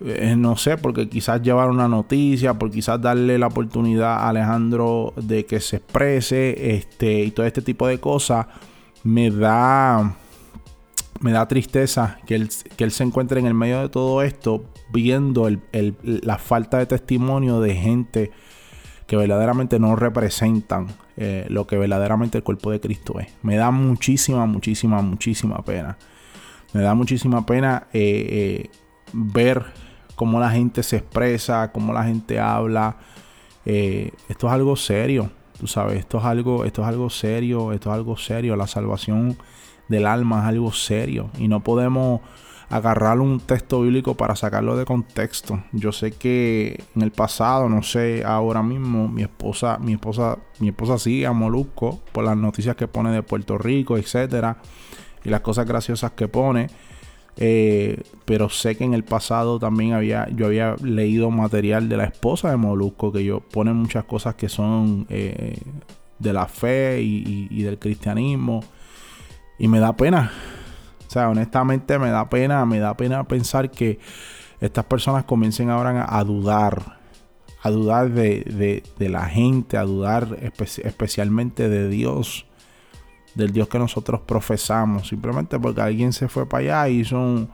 eh, 0.00 0.36
no 0.36 0.56
sé, 0.56 0.76
porque 0.76 1.08
quizás 1.08 1.42
llevar 1.42 1.70
una 1.70 1.88
noticia, 1.88 2.54
por 2.54 2.70
quizás 2.70 3.00
darle 3.00 3.36
la 3.36 3.48
oportunidad 3.48 4.14
a 4.14 4.28
Alejandro 4.28 5.12
de 5.16 5.44
que 5.44 5.60
se 5.60 5.76
exprese, 5.76 6.76
este, 6.76 7.24
y 7.24 7.30
todo 7.32 7.46
este 7.46 7.62
tipo 7.62 7.86
de 7.86 7.98
cosas, 7.98 8.46
me 9.02 9.30
da, 9.30 10.14
me 11.20 11.32
da 11.32 11.48
tristeza 11.48 12.18
que 12.26 12.36
él, 12.36 12.48
que 12.76 12.84
él 12.84 12.92
se 12.92 13.02
encuentre 13.02 13.40
en 13.40 13.46
el 13.46 13.54
medio 13.54 13.80
de 13.80 13.88
todo 13.88 14.22
esto, 14.22 14.64
viendo 14.92 15.48
la 15.72 16.38
falta 16.38 16.78
de 16.78 16.86
testimonio 16.86 17.60
de 17.60 17.74
gente 17.74 18.30
que 19.06 19.16
verdaderamente 19.16 19.80
no 19.80 19.96
representan 19.96 20.86
eh, 21.16 21.46
lo 21.48 21.66
que 21.66 21.76
verdaderamente 21.76 22.38
el 22.38 22.44
cuerpo 22.44 22.70
de 22.70 22.78
Cristo 22.78 23.18
es. 23.18 23.28
Me 23.42 23.56
da 23.56 23.70
muchísima, 23.72 24.46
muchísima, 24.46 25.02
muchísima 25.02 25.64
pena. 25.64 25.98
Me 26.72 26.82
da 26.82 26.94
muchísima 26.94 27.44
pena 27.44 27.88
eh, 27.92 28.68
ver 29.12 29.64
cómo 30.18 30.40
la 30.40 30.50
gente 30.50 30.82
se 30.82 30.96
expresa, 30.96 31.70
cómo 31.70 31.92
la 31.92 32.02
gente 32.02 32.40
habla. 32.40 32.96
Eh, 33.64 34.10
esto 34.28 34.48
es 34.48 34.52
algo 34.52 34.74
serio, 34.74 35.30
tú 35.60 35.68
sabes, 35.68 36.00
esto 36.00 36.18
es 36.18 36.24
algo, 36.24 36.64
esto 36.64 36.82
es 36.82 36.88
algo 36.88 37.08
serio, 37.08 37.72
esto 37.72 37.90
es 37.90 37.94
algo 37.94 38.16
serio. 38.16 38.56
La 38.56 38.66
salvación 38.66 39.38
del 39.86 40.06
alma 40.06 40.40
es 40.40 40.46
algo 40.46 40.72
serio 40.72 41.30
y 41.38 41.46
no 41.46 41.62
podemos 41.62 42.20
agarrar 42.68 43.20
un 43.20 43.38
texto 43.38 43.80
bíblico 43.82 44.16
para 44.16 44.34
sacarlo 44.34 44.76
de 44.76 44.84
contexto. 44.84 45.62
Yo 45.70 45.92
sé 45.92 46.10
que 46.10 46.82
en 46.96 47.02
el 47.02 47.12
pasado, 47.12 47.68
no 47.68 47.84
sé, 47.84 48.24
ahora 48.26 48.60
mismo 48.64 49.06
mi 49.06 49.22
esposa, 49.22 49.78
mi 49.78 49.92
esposa, 49.92 50.36
mi 50.58 50.70
esposa 50.70 50.98
sigue 50.98 51.26
a 51.26 51.32
Molusco 51.32 52.00
por 52.10 52.24
las 52.24 52.36
noticias 52.36 52.74
que 52.74 52.88
pone 52.88 53.12
de 53.12 53.22
Puerto 53.22 53.56
Rico, 53.56 53.96
etcétera, 53.96 54.56
y 55.24 55.30
las 55.30 55.42
cosas 55.42 55.64
graciosas 55.64 56.10
que 56.10 56.26
pone. 56.26 56.66
Eh, 57.40 58.02
pero 58.24 58.48
sé 58.48 58.76
que 58.76 58.82
en 58.82 58.94
el 58.94 59.04
pasado 59.04 59.60
también 59.60 59.92
había, 59.92 60.28
yo 60.30 60.46
había 60.46 60.74
leído 60.82 61.30
material 61.30 61.88
de 61.88 61.96
la 61.96 62.04
esposa 62.04 62.50
de 62.50 62.56
Molusco, 62.56 63.12
que 63.12 63.24
yo 63.24 63.40
pone 63.40 63.72
muchas 63.72 64.04
cosas 64.04 64.34
que 64.34 64.48
son 64.48 65.06
eh, 65.08 65.56
de 66.18 66.32
la 66.32 66.46
fe 66.46 67.00
y, 67.00 67.62
del 67.62 67.78
cristianismo. 67.78 68.64
Y 69.56 69.68
me 69.68 69.78
da 69.78 69.96
pena. 69.96 70.32
O 71.06 71.10
sea, 71.10 71.30
honestamente 71.30 71.98
me 71.98 72.10
da 72.10 72.28
pena, 72.28 72.66
me 72.66 72.80
da 72.80 72.96
pena 72.96 73.24
pensar 73.24 73.70
que 73.70 74.00
estas 74.60 74.84
personas 74.86 75.24
comiencen 75.24 75.70
ahora 75.70 76.06
a, 76.08 76.24
dudar. 76.24 76.98
A 77.62 77.70
dudar 77.70 78.10
de, 78.10 78.82
de, 78.98 79.08
la 79.08 79.26
gente, 79.26 79.76
a 79.76 79.82
dudar 79.82 80.38
especialmente 80.40 81.68
de 81.68 81.88
Dios 81.88 82.47
del 83.38 83.52
Dios 83.52 83.68
que 83.68 83.78
nosotros 83.78 84.20
profesamos. 84.20 85.08
Simplemente 85.08 85.58
porque 85.58 85.80
alguien 85.80 86.12
se 86.12 86.28
fue 86.28 86.46
para 86.46 86.82
allá 86.82 86.88
y 86.90 87.00
hizo 87.00 87.18
un, 87.18 87.48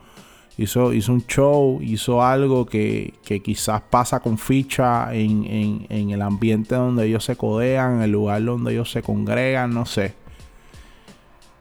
hizo, 0.57 0.93
hizo 0.93 1.13
un 1.13 1.27
show, 1.27 1.81
hizo 1.83 2.25
algo 2.25 2.67
que, 2.67 3.15
quizás 3.45 3.83
pasa 3.83 4.19
con 4.21 4.39
ficha 4.39 5.15
en, 5.15 5.87
el 5.91 6.23
ambiente 6.23 6.75
donde 6.75 7.07
ellos 7.07 7.25
se 7.25 7.37
codean, 7.37 7.97
en 7.97 8.03
el 8.03 8.13
lugar 8.13 8.43
donde 8.43 8.73
ellos 8.73 8.91
se 8.91 9.03
congregan, 9.03 9.73
no 9.73 9.85
sé. 9.87 10.15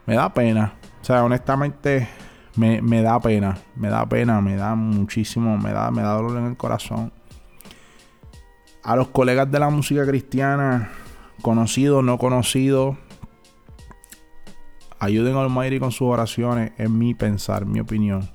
Me 0.05 0.15
da 0.15 0.33
pena. 0.33 0.73
O 1.01 1.05
sea, 1.05 1.23
honestamente 1.23 2.07
me, 2.55 2.81
me, 2.81 3.01
da 3.01 3.19
pena. 3.19 3.57
Me 3.75 3.89
da 3.89 4.05
pena, 4.07 4.41
me 4.41 4.55
da 4.55 4.73
muchísimo, 4.75 5.57
me 5.57 5.73
da, 5.73 5.91
me 5.91 6.01
da 6.01 6.13
dolor 6.13 6.37
en 6.37 6.45
el 6.45 6.57
corazón. 6.57 7.11
A 8.83 8.95
los 8.95 9.09
colegas 9.09 9.49
de 9.51 9.59
la 9.59 9.69
música 9.69 10.05
cristiana, 10.05 10.91
conocidos, 11.41 12.03
no 12.03 12.17
conocidos, 12.17 12.97
Ayuden 15.03 15.35
al 15.35 15.43
Almighty 15.43 15.79
con 15.79 15.91
sus 15.91 16.07
oraciones, 16.07 16.71
es 16.77 16.89
mi 16.89 17.13
pensar, 17.13 17.65
mi 17.65 17.81
opinión. 17.81 18.29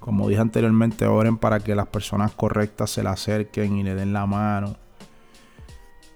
Como 0.00 0.28
dije 0.28 0.40
anteriormente, 0.40 1.06
oren 1.06 1.36
para 1.36 1.60
que 1.60 1.76
las 1.76 1.86
personas 1.86 2.32
correctas 2.32 2.90
se 2.90 3.04
le 3.04 3.08
acerquen 3.08 3.76
y 3.76 3.84
le 3.84 3.94
den 3.94 4.12
la 4.12 4.26
mano. 4.26 4.74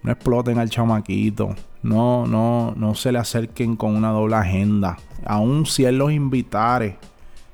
No 0.02 0.10
exploten 0.10 0.58
al 0.58 0.70
chamaquito. 0.70 1.54
No, 1.84 2.26
no, 2.26 2.74
no 2.76 2.96
se 2.96 3.12
le 3.12 3.20
acerquen 3.20 3.76
con 3.76 3.94
una 3.94 4.10
doble 4.10 4.34
agenda. 4.34 4.96
Aún 5.24 5.66
si 5.66 5.84
él 5.84 5.98
los 5.98 6.10
invitare 6.10 6.98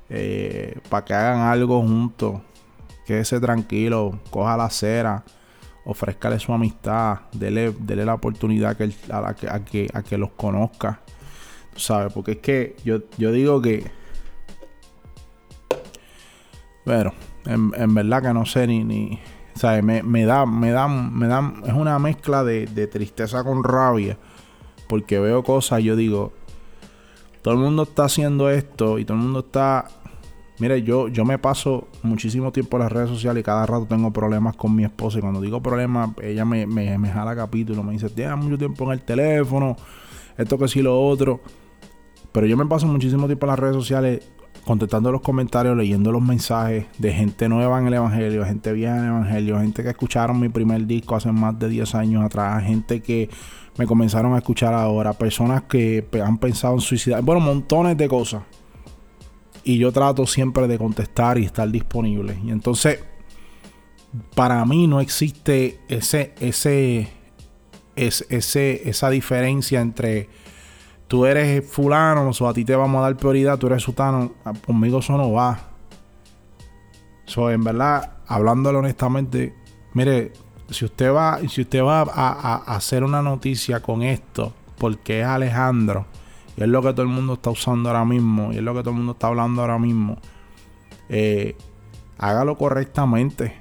eh, 0.09 0.81
para 0.89 1.05
que 1.05 1.13
hagan 1.13 1.41
algo 1.41 1.83
juntos, 1.83 2.41
quédese 3.07 3.41
tranquilo, 3.41 4.19
coja 4.31 4.57
la 4.57 4.71
cera, 4.71 5.23
ofrézcale 5.85 6.39
su 6.39 6.55
amistad, 6.55 7.19
dele, 7.33 7.75
la 8.07 8.15
oportunidad 8.15 8.75
que, 8.75 8.91
a, 9.11 9.35
que, 9.61 9.91
a 9.93 10.03
que 10.03 10.17
los 10.17 10.31
conozca 10.31 11.03
¿Sabes? 11.77 12.13
Porque 12.13 12.33
es 12.33 12.39
que 12.39 12.77
yo, 12.85 13.01
yo 13.19 13.33
digo 13.33 13.63
que 13.63 13.91
Pero, 16.85 17.13
en, 17.47 17.95
verdad 17.95 18.23
que 18.23 18.35
no 18.35 18.45
sé 18.45 18.67
ni, 18.67 18.83
ni 18.85 19.21
¿sabes? 19.55 19.85
Me, 19.85 20.03
me, 20.03 20.25
da, 20.25 20.47
me 20.47 20.71
da, 20.71 20.89
me 20.89 21.29
da, 21.29 21.53
es 21.67 21.73
una 21.73 21.99
mezcla 21.99 22.45
de, 22.45 22.67
de 22.67 22.87
tristeza 22.87 23.45
con 23.45 23.63
rabia. 23.63 24.19
Porque 24.89 25.21
veo 25.21 25.43
cosas 25.43 25.81
y 25.81 25.85
yo 25.85 25.97
digo, 25.97 26.33
todo 27.41 27.55
el 27.55 27.61
mundo 27.61 27.85
está 27.85 28.05
haciendo 28.05 28.51
esto 28.51 28.99
y 28.99 29.05
todo 29.05 29.17
el 29.17 29.23
mundo 29.23 29.41
está 29.41 29.87
Mire, 30.63 30.83
yo, 30.85 31.09
yo 31.09 31.25
me 31.25 31.39
paso 31.39 31.89
muchísimo 32.05 32.53
tiempo 32.53 32.77
en 32.77 32.85
las 32.85 32.93
redes 32.93 33.09
sociales 33.09 33.41
y 33.41 33.43
cada 33.43 33.67
rato 33.67 33.87
tengo 33.87 34.13
problemas 34.13 34.55
con 34.55 34.77
mi 34.77 34.85
esposa. 34.85 35.19
Y 35.19 35.21
cuando 35.21 35.41
digo 35.41 35.61
problemas, 35.61 36.11
ella 36.23 36.45
me, 36.45 36.69
me, 36.69 36.99
me 36.99 37.09
jala 37.11 37.35
capítulo, 37.35 37.83
me 37.83 37.95
dice, 37.95 38.11
tienes 38.11 38.37
mucho 38.37 38.57
tiempo 38.59 38.85
en 38.85 38.93
el 38.93 39.03
teléfono, 39.03 39.77
esto 40.39 40.59
que 40.59 40.69
sí, 40.69 40.81
lo 40.81 41.01
otro. 41.01 41.41
Pero 42.33 42.47
yo 42.47 42.57
me 42.57 42.67
paso 42.67 42.87
muchísimo 42.87 43.27
tiempo 43.27 43.47
en 43.47 43.51
las 43.51 43.59
redes 43.59 43.77
sociales 43.77 44.29
contestando 44.65 45.11
los 45.11 45.23
comentarios, 45.23 45.77
leyendo 45.77 46.13
los 46.13 46.23
mensajes 46.23 46.87
de 46.99 47.13
gente 47.13 47.49
nueva 47.49 47.79
en 47.81 47.87
el 47.89 47.95
Evangelio, 47.95 48.45
gente 48.45 48.73
vieja 48.73 48.97
en 48.97 49.05
el 49.05 49.09
Evangelio, 49.09 49.59
gente 49.59 49.83
que 49.83 49.91
escucharon 49.91 50.39
mi 50.39 50.49
primer 50.49 50.87
disco 50.87 51.17
hace 51.17 51.33
más 51.33 51.59
de 51.59 51.69
10 51.69 51.95
años 51.97 52.25
atrás, 52.25 52.63
gente 52.65 53.01
que 53.01 53.29
me 53.77 53.87
comenzaron 53.87 54.35
a 54.35 54.39
escuchar 54.39 54.73
ahora, 54.73 55.13
personas 55.15 55.63
que 55.63 56.07
han 56.25 56.39
pensado 56.39 56.75
en 56.75 56.81
suicidar, 56.81 57.23
bueno, 57.23 57.41
montones 57.41 57.97
de 57.97 58.09
cosas 58.09 58.43
y 59.65 59.79
yo 59.79 59.93
trato 59.93 60.27
siempre 60.27 60.67
de 60.67 60.79
contestar 60.79 61.39
y 61.39 61.45
estar 61.45 61.71
disponible. 61.71 62.39
Y 62.45 62.51
entonces, 62.51 63.01
para 64.35 64.65
mí 64.65 64.87
no 64.87 65.01
existe 65.01 65.81
ese, 65.89 66.35
ese, 66.41 67.09
ese, 67.97 68.89
esa 68.89 69.11
diferencia 69.11 69.81
entre 69.81 70.29
tú 71.13 71.27
eres 71.27 71.69
fulano, 71.69 72.31
o 72.31 72.49
a 72.49 72.55
ti 72.55 72.65
te 72.65 72.75
vamos 72.75 73.01
a 73.01 73.03
dar 73.03 73.19
prioridad, 73.19 73.59
tú 73.59 73.67
eres 73.67 73.83
sultano, 73.83 74.33
ah, 74.47 74.55
conmigo 74.65 75.01
eso 75.01 75.15
no 75.19 75.31
va. 75.31 75.59
So, 77.27 77.51
en 77.51 77.63
verdad, 77.63 78.13
hablándolo 78.27 78.79
honestamente, 78.79 79.55
mire, 79.93 80.33
si 80.71 80.87
usted 80.87 81.13
va, 81.13 81.39
si 81.51 81.61
usted 81.61 81.83
va 81.83 82.07
a 82.11 82.75
hacer 82.75 83.05
una 83.05 83.21
noticia 83.21 83.83
con 83.83 84.01
esto, 84.01 84.55
porque 84.79 85.21
es 85.21 85.27
Alejandro, 85.27 86.07
y 86.57 86.63
es 86.63 86.69
lo 86.69 86.81
que 86.81 86.93
todo 86.93 87.03
el 87.03 87.09
mundo 87.09 87.35
está 87.35 87.51
usando 87.51 87.91
ahora 87.91 88.07
mismo, 88.07 88.51
y 88.51 88.57
es 88.57 88.63
lo 88.63 88.73
que 88.73 88.81
todo 88.81 88.93
el 88.93 88.97
mundo 88.97 89.13
está 89.13 89.27
hablando 89.27 89.61
ahora 89.61 89.79
mismo, 89.79 90.17
eh, 91.11 91.59
hágalo 92.17 92.57
correctamente. 92.57 93.61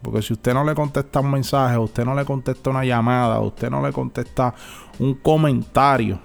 Porque 0.00 0.22
si 0.22 0.32
usted 0.32 0.54
no 0.54 0.64
le 0.64 0.74
contesta 0.74 1.20
un 1.20 1.30
mensaje, 1.30 1.76
usted 1.76 2.06
no 2.06 2.14
le 2.14 2.24
contesta 2.24 2.70
una 2.70 2.86
llamada, 2.86 3.38
usted 3.40 3.68
no 3.68 3.84
le 3.84 3.92
contesta 3.92 4.54
un 4.98 5.12
comentario 5.16 6.20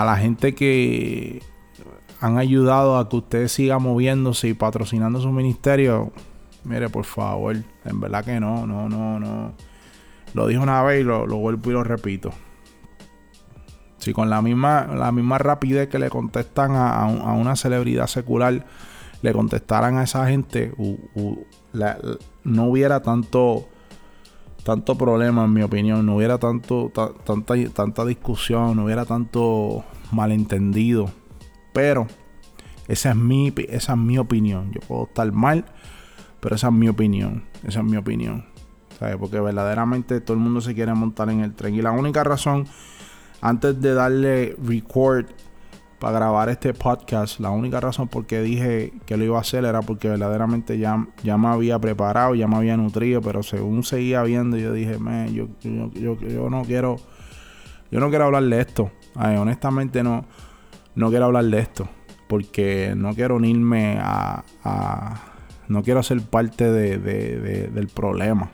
a 0.00 0.04
la 0.04 0.16
gente 0.16 0.54
que 0.54 1.42
han 2.20 2.38
ayudado 2.38 2.98
a 2.98 3.08
que 3.08 3.16
usted 3.16 3.48
siga 3.48 3.78
moviéndose 3.78 4.48
y 4.48 4.54
patrocinando 4.54 5.20
su 5.20 5.30
ministerio, 5.30 6.12
mire, 6.64 6.88
por 6.88 7.04
favor, 7.04 7.56
en 7.84 8.00
verdad 8.00 8.24
que 8.24 8.38
no, 8.40 8.66
no, 8.66 8.88
no, 8.88 9.18
no. 9.18 9.54
Lo 10.34 10.46
dije 10.46 10.60
una 10.60 10.82
vez 10.82 11.00
y 11.00 11.04
lo 11.04 11.26
vuelvo 11.26 11.70
y 11.70 11.72
lo 11.72 11.84
repito. 11.84 12.32
Si 13.98 14.12
con 14.12 14.28
la 14.28 14.42
misma, 14.42 14.86
la 14.86 15.10
misma 15.12 15.38
rapidez 15.38 15.88
que 15.88 15.98
le 15.98 16.10
contestan 16.10 16.72
a, 16.76 17.06
una 17.06 17.56
celebridad 17.56 18.06
secular, 18.06 18.66
le 19.22 19.32
contestaran 19.32 19.96
a 19.96 20.04
esa 20.04 20.28
gente, 20.28 20.72
no 22.44 22.64
hubiera 22.64 23.00
tanto, 23.00 23.66
tanto 24.66 24.98
problema, 24.98 25.44
en 25.44 25.52
mi 25.52 25.62
opinión. 25.62 26.04
No 26.04 26.16
hubiera 26.16 26.38
tanto, 26.38 26.90
tanta, 27.24 27.54
tanta 27.72 28.04
discusión, 28.04 28.74
no 28.74 28.84
hubiera 28.84 29.04
tanto 29.04 29.84
malentendido. 30.10 31.08
Pero 31.72 32.08
esa 32.88 33.10
es 33.10 33.16
mi, 33.16 33.54
esa 33.68 33.92
es 33.92 33.98
mi 33.98 34.18
opinión. 34.18 34.72
Yo 34.72 34.80
puedo 34.80 35.04
estar 35.04 35.30
mal, 35.30 35.66
pero 36.40 36.56
esa 36.56 36.66
es 36.66 36.72
mi 36.72 36.88
opinión. 36.88 37.44
Esa 37.62 37.78
es 37.78 37.86
mi 37.86 37.96
opinión. 37.96 38.44
Porque 39.20 39.38
verdaderamente 39.38 40.20
todo 40.20 40.36
el 40.36 40.42
mundo 40.42 40.60
se 40.60 40.74
quiere 40.74 40.92
montar 40.94 41.30
en 41.30 41.42
el 41.42 41.54
tren. 41.54 41.76
Y 41.76 41.80
la 41.80 41.92
única 41.92 42.24
razón 42.24 42.66
antes 43.40 43.80
de 43.80 43.94
darle 43.94 44.56
record 44.60 45.26
para 45.98 46.18
grabar 46.18 46.48
este 46.48 46.74
podcast, 46.74 47.40
la 47.40 47.50
única 47.50 47.80
razón 47.80 48.08
por 48.08 48.26
qué 48.26 48.42
dije 48.42 48.92
que 49.06 49.16
lo 49.16 49.24
iba 49.24 49.38
a 49.38 49.40
hacer 49.40 49.64
era 49.64 49.80
porque 49.82 50.08
verdaderamente 50.08 50.78
ya, 50.78 51.06
ya 51.22 51.38
me 51.38 51.48
había 51.48 51.78
preparado, 51.78 52.34
ya 52.34 52.46
me 52.46 52.56
había 52.56 52.76
nutrido, 52.76 53.22
pero 53.22 53.42
según 53.42 53.82
seguía 53.82 54.22
viendo, 54.22 54.56
yo 54.58 54.72
dije, 54.72 54.98
yo, 55.32 55.48
yo, 55.62 56.18
yo, 56.20 56.50
no 56.50 56.64
quiero, 56.64 56.96
yo 57.90 58.00
no 58.00 58.10
quiero 58.10 58.26
hablar 58.26 58.44
de 58.44 58.60
esto. 58.60 58.90
honestamente 59.14 60.02
no, 60.02 60.26
no 60.94 61.08
quiero 61.08 61.26
hablar 61.26 61.44
de 61.44 61.58
esto, 61.58 61.88
porque 62.28 62.92
no 62.96 63.14
quiero 63.14 63.36
unirme 63.36 63.98
a, 64.00 64.44
no 65.68 65.82
quiero 65.82 66.02
ser 66.02 66.20
parte 66.22 66.70
del 66.70 67.88
problema. 67.88 68.50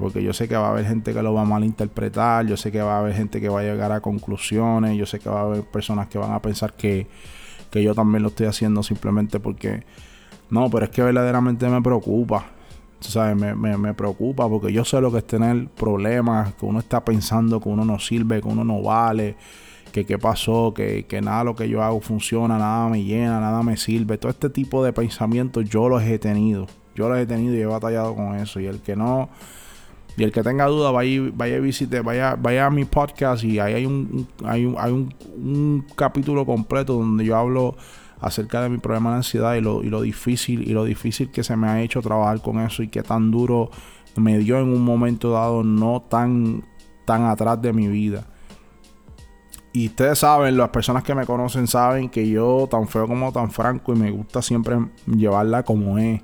Porque 0.00 0.22
yo 0.22 0.32
sé 0.32 0.48
que 0.48 0.56
va 0.56 0.68
a 0.68 0.70
haber 0.70 0.86
gente 0.86 1.12
que 1.12 1.22
lo 1.22 1.34
va 1.34 1.42
a 1.42 1.44
malinterpretar, 1.44 2.46
yo 2.46 2.56
sé 2.56 2.72
que 2.72 2.80
va 2.80 2.96
a 2.96 2.98
haber 3.00 3.14
gente 3.14 3.40
que 3.40 3.48
va 3.48 3.60
a 3.60 3.62
llegar 3.62 3.92
a 3.92 4.00
conclusiones, 4.00 4.96
yo 4.96 5.06
sé 5.06 5.18
que 5.18 5.28
va 5.28 5.40
a 5.40 5.44
haber 5.44 5.62
personas 5.64 6.08
que 6.08 6.18
van 6.18 6.32
a 6.32 6.40
pensar 6.40 6.72
que, 6.74 7.06
yo 7.72 7.94
también 7.94 8.22
lo 8.22 8.30
estoy 8.30 8.46
haciendo 8.46 8.82
simplemente 8.82 9.38
porque... 9.38 9.84
No, 10.48 10.70
pero 10.70 10.86
es 10.86 10.90
que 10.90 11.02
verdaderamente 11.02 11.68
me 11.68 11.82
preocupa. 11.82 12.46
¿Sabes? 13.00 13.36
Me, 13.36 13.54
me, 13.54 13.92
preocupa 13.92 14.48
porque 14.48 14.72
yo 14.72 14.82
sé 14.82 14.98
lo 15.02 15.12
que 15.12 15.18
es 15.18 15.26
tener 15.26 15.68
problemas, 15.68 16.54
que 16.54 16.64
uno 16.64 16.78
está 16.78 17.04
pensando 17.04 17.60
que 17.60 17.68
uno 17.68 17.84
no 17.84 17.98
sirve, 17.98 18.40
que 18.40 18.48
uno 18.48 18.64
no 18.64 18.80
vale, 18.80 19.36
que 19.92 20.06
qué 20.06 20.18
pasó, 20.18 20.72
que, 20.72 21.04
que 21.04 21.20
nada 21.20 21.44
lo 21.44 21.54
que 21.54 21.68
yo 21.68 21.82
hago 21.82 22.00
funciona, 22.00 22.56
nada 22.56 22.88
me 22.88 23.04
llena, 23.04 23.40
nada 23.40 23.62
me 23.62 23.76
sirve. 23.76 24.16
Todo 24.16 24.30
este 24.30 24.48
tipo 24.48 24.82
de 24.82 24.94
pensamientos 24.94 25.68
yo 25.68 25.90
los 25.90 26.02
he 26.02 26.18
tenido. 26.18 26.66
Yo 26.94 27.10
los 27.10 27.18
he 27.18 27.26
tenido 27.26 27.54
y 27.54 27.60
he 27.60 27.66
batallado 27.66 28.14
con 28.14 28.36
eso. 28.36 28.58
Y 28.58 28.66
el 28.66 28.80
que 28.80 28.96
no 28.96 29.28
y 30.16 30.24
el 30.24 30.32
que 30.32 30.42
tenga 30.42 30.66
duda, 30.66 30.90
vaya, 30.90 31.30
vaya, 31.34 31.58
visite, 31.58 32.00
vaya, 32.00 32.36
vaya 32.36 32.66
a 32.66 32.70
mi 32.70 32.84
podcast 32.84 33.44
y 33.44 33.58
ahí 33.58 33.74
hay 33.74 33.86
un, 33.86 34.26
hay 34.44 34.64
un, 34.64 34.76
hay 34.78 34.92
un, 34.92 35.86
capítulo 35.94 36.46
completo 36.46 36.94
donde 36.94 37.24
yo 37.24 37.36
hablo 37.36 37.76
acerca 38.20 38.62
de 38.62 38.70
mi 38.70 38.78
problema 38.78 39.10
de 39.10 39.16
ansiedad 39.16 39.54
y 39.56 39.60
lo, 39.60 39.82
y 39.82 39.90
lo 39.90 40.00
difícil 40.00 40.66
y 40.66 40.72
lo 40.72 40.84
difícil 40.84 41.30
que 41.30 41.44
se 41.44 41.54
me 41.56 41.68
ha 41.68 41.82
hecho 41.82 42.00
trabajar 42.00 42.40
con 42.40 42.60
eso 42.60 42.82
y 42.82 42.88
qué 42.88 43.02
tan 43.02 43.30
duro 43.30 43.70
me 44.16 44.38
dio 44.38 44.58
en 44.58 44.68
un 44.68 44.82
momento 44.82 45.32
dado 45.32 45.62
no 45.62 46.00
tan 46.08 46.64
tan 47.04 47.24
atrás 47.24 47.60
de 47.62 47.72
mi 47.72 47.88
vida. 47.88 48.24
Y 49.72 49.88
ustedes 49.88 50.20
saben, 50.20 50.56
las 50.56 50.70
personas 50.70 51.02
que 51.02 51.14
me 51.14 51.26
conocen 51.26 51.66
saben 51.66 52.08
que 52.08 52.26
yo 52.26 52.66
tan 52.70 52.88
feo 52.88 53.06
como 53.06 53.30
tan 53.30 53.50
franco 53.50 53.92
y 53.92 53.96
me 53.96 54.10
gusta 54.10 54.40
siempre 54.40 54.78
llevarla 55.06 55.64
como 55.64 55.98
es. 55.98 56.22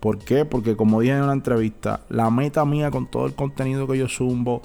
¿Por 0.00 0.18
qué? 0.18 0.46
Porque 0.46 0.76
como 0.76 1.00
dije 1.00 1.14
en 1.14 1.22
una 1.22 1.34
entrevista, 1.34 2.00
la 2.08 2.30
meta 2.30 2.64
mía 2.64 2.90
con 2.90 3.10
todo 3.10 3.26
el 3.26 3.34
contenido 3.34 3.86
que 3.86 3.98
yo 3.98 4.08
zumbo, 4.08 4.62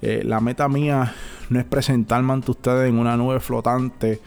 eh, 0.00 0.22
la 0.24 0.40
meta 0.40 0.68
mía 0.68 1.14
no 1.50 1.60
es 1.60 1.64
presentarme 1.66 2.32
ante 2.32 2.50
ustedes 2.50 2.88
en 2.88 2.98
una 2.98 3.16
nube 3.16 3.38
flotante, 3.38 4.20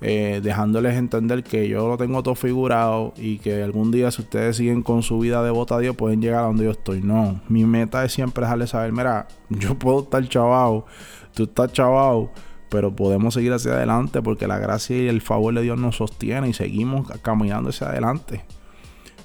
eh, 0.00 0.40
dejándoles 0.42 0.94
entender 0.94 1.42
que 1.42 1.68
yo 1.68 1.88
lo 1.88 1.96
tengo 1.96 2.22
todo 2.22 2.34
figurado 2.34 3.12
y 3.16 3.38
que 3.38 3.62
algún 3.62 3.90
día 3.90 4.10
si 4.10 4.22
ustedes 4.22 4.56
siguen 4.56 4.82
con 4.82 5.02
su 5.02 5.18
vida 5.18 5.42
de 5.42 5.50
bota 5.50 5.76
a 5.76 5.78
Dios 5.80 5.96
pueden 5.96 6.20
llegar 6.22 6.44
a 6.44 6.46
donde 6.46 6.64
yo 6.64 6.70
estoy. 6.70 7.02
No, 7.02 7.40
mi 7.48 7.64
meta 7.64 8.04
es 8.04 8.12
siempre 8.12 8.44
dejarles 8.44 8.70
saber, 8.70 8.92
mira, 8.92 9.26
yo 9.50 9.74
puedo 9.78 10.04
estar 10.04 10.26
chavado, 10.28 10.86
tú 11.34 11.42
estás 11.44 11.72
chavado, 11.72 12.30
pero 12.68 12.94
podemos 12.94 13.34
seguir 13.34 13.52
hacia 13.52 13.72
adelante 13.72 14.22
porque 14.22 14.46
la 14.46 14.58
gracia 14.58 14.96
y 14.96 15.08
el 15.08 15.20
favor 15.20 15.54
de 15.54 15.62
Dios 15.62 15.78
nos 15.78 15.96
sostiene 15.96 16.48
y 16.48 16.52
seguimos 16.52 17.10
caminando 17.22 17.70
hacia 17.70 17.88
adelante. 17.88 18.44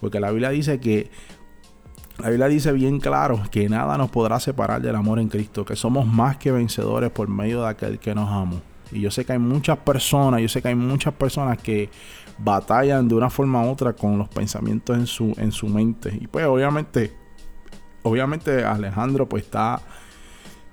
Porque 0.02 0.20
la 0.20 0.32
Biblia 0.32 0.50
dice 0.50 0.80
que 0.80 1.10
la 2.22 2.30
Biblia 2.30 2.48
dice 2.48 2.72
bien 2.72 3.00
claro 3.00 3.42
que 3.50 3.68
nada 3.70 3.98
nos 3.98 4.12
podrá 4.12 4.40
separar 4.40 4.82
del 4.82 4.96
amor 4.96 5.20
en 5.20 5.28
Cristo, 5.28 5.66
que 5.66 5.76
somos 5.76 6.06
más 6.06 6.38
que 6.38 6.52
vencedores 6.52 7.10
por 7.10 7.28
medio 7.28 7.62
de 7.64 7.70
aquel 7.70 8.00
que 8.00 8.14
nos 8.14 8.30
ama. 8.30 8.62
Y 8.92 9.00
yo 9.00 9.10
sé 9.10 9.26
que 9.26 9.34
hay 9.34 9.40
muchas 9.40 9.78
personas, 9.80 10.42
yo 10.42 10.50
sé 10.50 10.62
que 10.62 10.68
hay 10.68 10.76
muchas 10.76 11.14
personas 11.14 11.58
que 11.58 11.90
batallan 12.38 13.08
de 13.08 13.16
una 13.16 13.30
forma 13.30 13.64
u 13.64 13.70
otra 13.70 13.94
con 13.94 14.18
los 14.18 14.28
pensamientos 14.30 14.98
en 14.98 15.08
su, 15.08 15.34
en 15.38 15.52
su 15.52 15.68
mente. 15.68 16.16
Y 16.20 16.28
pues 16.28 16.46
obviamente, 16.46 17.16
obviamente 18.04 18.66
Alejandro 18.66 19.28
pues 19.28 19.44
está, 19.44 19.82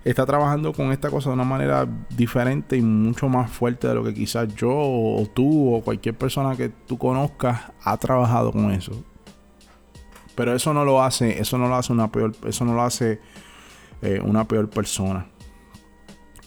está 0.05 0.27
trabajando 0.27 0.73
con 0.73 0.93
esta 0.93 1.11
cosa 1.11 1.31
de 1.31 1.35
una 1.35 1.45
manera 1.45 1.89
diferente 2.11 2.77
y 2.77 2.83
mucho 2.83 3.29
más 3.29 3.51
fuerte 3.51 3.89
de 3.89 3.95
lo 3.95 4.05
que 4.05 4.13
quizás 4.13 4.55
yo 4.55 4.71
o 4.71 5.27
tú 5.33 5.75
o 5.75 5.81
cualquier 5.83 6.17
persona 6.17 6.57
que 6.57 6.69
tú 6.69 6.99
conozcas 6.99 7.73
ha 7.83 7.97
trabajado 7.97 8.53
con 8.53 8.71
eso. 8.73 8.93
Pero 10.39 10.55
eso 10.55 10.73
no 10.73 10.85
lo 10.85 11.03
hace, 11.03 11.41
eso 11.41 11.59
no 11.59 11.67
lo 11.67 11.75
hace 11.75 11.93
una 11.93 12.13
peor, 12.13 12.33
eso 12.47 12.65
no 12.65 12.73
lo 12.73 12.83
hace 12.83 13.19
eh, 14.03 14.21
una 14.23 14.47
peor 14.47 14.71
persona. 14.71 15.27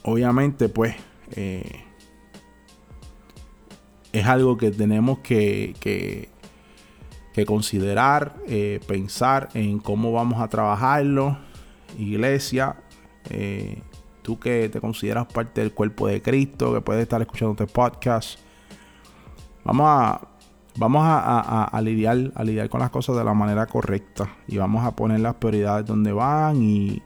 Obviamente, 0.03 0.69
pues, 0.69 0.95
eh, 1.31 1.83
es 4.13 4.25
algo 4.25 4.55
que 4.55 4.71
tenemos 4.71 5.19
que, 5.19 5.75
que, 5.81 7.45
considerar, 7.45 8.37
eh, 8.47 8.79
pensar 8.87 9.49
en 9.55 9.79
cómo 9.79 10.13
vamos 10.13 10.39
a 10.39 10.47
trabajarlo. 10.47 11.37
Iglesia, 11.99 12.77
tú 14.21 14.39
que 14.39 14.69
te 14.69 14.79
consideras 14.79 15.25
parte 15.25 15.59
del 15.59 15.73
cuerpo 15.73 16.07
de 16.07 16.21
Cristo, 16.21 16.73
que 16.73 16.79
puedes 16.79 17.01
estar 17.01 17.19
escuchando 17.19 17.61
este 17.61 17.67
podcast, 17.67 18.39
vamos 19.65 19.85
a 19.89 20.30
vamos 20.77 21.03
a, 21.05 21.79
lidiar, 21.83 22.31
a 22.35 22.43
lidiar 22.43 22.69
con 22.69 22.79
las 22.79 22.89
cosas 22.89 23.15
de 23.15 23.23
la 23.23 23.33
manera 23.33 23.65
correcta 23.65 24.29
y 24.47 24.57
vamos 24.57 24.85
a 24.85 24.95
poner 24.95 25.19
las 25.19 25.35
prioridades 25.35 25.85
donde 25.85 26.11
van 26.11 26.61
y 26.61 27.01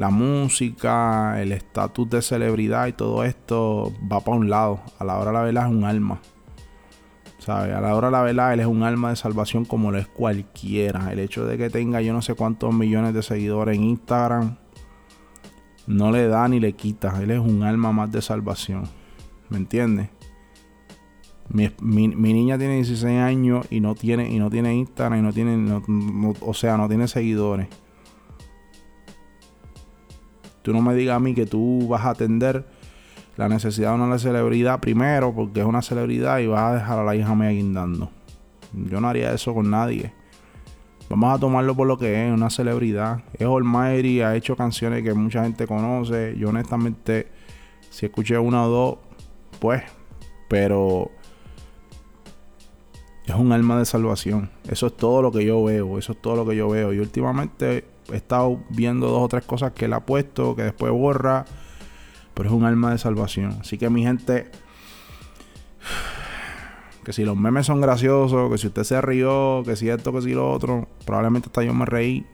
la 0.00 0.10
música, 0.10 1.40
el 1.42 1.52
estatus 1.52 2.08
de 2.08 2.22
celebridad 2.22 2.86
y 2.86 2.94
todo 2.94 3.22
esto 3.22 3.92
va 4.10 4.20
para 4.20 4.38
un 4.38 4.48
lado. 4.48 4.80
A 4.98 5.04
la 5.04 5.18
hora 5.18 5.30
de 5.30 5.32
la 5.34 5.42
vela 5.42 5.62
es 5.66 5.70
un 5.70 5.84
alma. 5.84 6.20
¿Sabe? 7.38 7.74
A 7.74 7.80
la 7.80 7.94
hora 7.94 8.08
de 8.08 8.12
la 8.12 8.22
vela 8.22 8.54
él 8.54 8.60
es 8.60 8.66
un 8.66 8.82
alma 8.82 9.10
de 9.10 9.16
salvación 9.16 9.66
como 9.66 9.90
lo 9.90 9.98
es 9.98 10.06
cualquiera. 10.06 11.12
El 11.12 11.18
hecho 11.18 11.44
de 11.44 11.58
que 11.58 11.68
tenga 11.68 12.00
yo 12.00 12.14
no 12.14 12.22
sé 12.22 12.34
cuántos 12.34 12.72
millones 12.72 13.12
de 13.12 13.22
seguidores 13.22 13.76
en 13.76 13.84
Instagram 13.84 14.56
no 15.86 16.10
le 16.10 16.28
da 16.28 16.48
ni 16.48 16.60
le 16.60 16.72
quita. 16.72 17.22
Él 17.22 17.30
es 17.30 17.38
un 17.40 17.62
alma 17.62 17.92
más 17.92 18.10
de 18.10 18.22
salvación. 18.22 18.84
¿Me 19.50 19.58
entiendes? 19.58 20.08
Mi, 21.52 21.72
niña 22.08 22.56
tiene 22.58 22.76
16 22.76 23.18
años 23.18 23.66
y 23.70 23.80
no 23.80 23.94
tiene, 23.96 24.30
y 24.30 24.38
no 24.38 24.50
tiene 24.50 24.74
Instagram 24.74 25.18
y 25.18 25.22
no 25.22 25.32
tiene, 25.32 25.82
o 26.40 26.54
sea, 26.54 26.76
no 26.76 26.88
tiene 26.88 27.08
seguidores. 27.08 27.66
Tú 30.62 30.72
no 30.72 30.80
me 30.80 30.94
digas 30.94 31.16
a 31.16 31.20
mí 31.20 31.34
que 31.34 31.46
tú 31.46 31.88
vas 31.88 32.04
a 32.04 32.10
atender 32.10 32.66
la 33.36 33.48
necesidad 33.48 33.96
de 33.96 34.02
una 34.02 34.18
celebridad 34.18 34.78
primero, 34.78 35.34
porque 35.34 35.60
es 35.60 35.66
una 35.66 35.82
celebridad 35.82 36.38
y 36.38 36.46
vas 36.46 36.72
a 36.72 36.74
dejar 36.74 36.98
a 36.98 37.04
la 37.04 37.16
hija 37.16 37.34
mía 37.34 37.50
guindando. 37.50 38.10
Yo 38.72 39.00
no 39.00 39.08
haría 39.08 39.32
eso 39.32 39.52
con 39.52 39.70
nadie. 39.70 40.12
Vamos 41.08 41.34
a 41.34 41.40
tomarlo 41.40 41.74
por 41.74 41.88
lo 41.88 41.98
que 41.98 42.28
es, 42.28 42.32
una 42.32 42.50
celebridad. 42.50 43.24
Es 43.32 43.46
Almighty, 43.46 44.20
ha 44.20 44.36
hecho 44.36 44.54
canciones 44.54 45.02
que 45.02 45.14
mucha 45.14 45.42
gente 45.42 45.66
conoce. 45.66 46.36
Yo 46.38 46.50
honestamente, 46.50 47.26
si 47.88 48.06
escuché 48.06 48.38
una 48.38 48.66
o 48.66 48.68
dos, 48.68 48.98
pues, 49.58 49.82
pero 50.48 51.10
es 53.26 53.34
un 53.34 53.52
alma 53.52 53.78
de 53.78 53.84
salvación. 53.84 54.50
Eso 54.68 54.88
es 54.88 54.96
todo 54.96 55.22
lo 55.22 55.32
que 55.32 55.44
yo 55.44 55.62
veo, 55.62 55.98
eso 55.98 56.12
es 56.12 56.20
todo 56.20 56.36
lo 56.36 56.46
que 56.46 56.56
yo 56.56 56.68
veo. 56.68 56.92
Y 56.92 56.98
últimamente 56.98 57.84
he 58.10 58.16
estado 58.16 58.60
viendo 58.70 59.08
dos 59.08 59.22
o 59.22 59.28
tres 59.28 59.44
cosas 59.44 59.72
que 59.72 59.84
él 59.84 59.92
ha 59.92 60.00
puesto, 60.00 60.56
que 60.56 60.62
después 60.62 60.92
borra, 60.92 61.44
pero 62.34 62.48
es 62.48 62.54
un 62.54 62.64
alma 62.64 62.90
de 62.90 62.98
salvación. 62.98 63.58
Así 63.60 63.78
que 63.78 63.90
mi 63.90 64.02
gente, 64.02 64.50
que 67.04 67.12
si 67.12 67.24
los 67.24 67.36
memes 67.36 67.66
son 67.66 67.80
graciosos, 67.80 68.50
que 68.50 68.58
si 68.58 68.68
usted 68.68 68.84
se 68.84 69.00
rió, 69.00 69.62
que 69.64 69.76
si 69.76 69.88
esto, 69.88 70.12
que 70.12 70.22
si 70.22 70.32
lo 70.32 70.50
otro, 70.50 70.88
probablemente 71.04 71.48
hasta 71.48 71.62
yo 71.62 71.74
me 71.74 71.84
reí. 71.84 72.26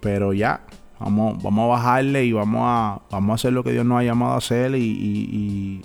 Pero 0.00 0.32
ya, 0.32 0.66
vamos, 0.98 1.42
vamos 1.42 1.64
a 1.64 1.68
bajarle 1.68 2.24
y 2.24 2.32
vamos 2.32 2.62
a, 2.64 3.02
vamos 3.10 3.30
a 3.30 3.34
hacer 3.34 3.52
lo 3.52 3.64
que 3.64 3.72
Dios 3.72 3.86
nos 3.86 4.00
ha 4.00 4.04
llamado 4.04 4.32
a 4.32 4.38
hacer 4.38 4.74
y, 4.74 5.82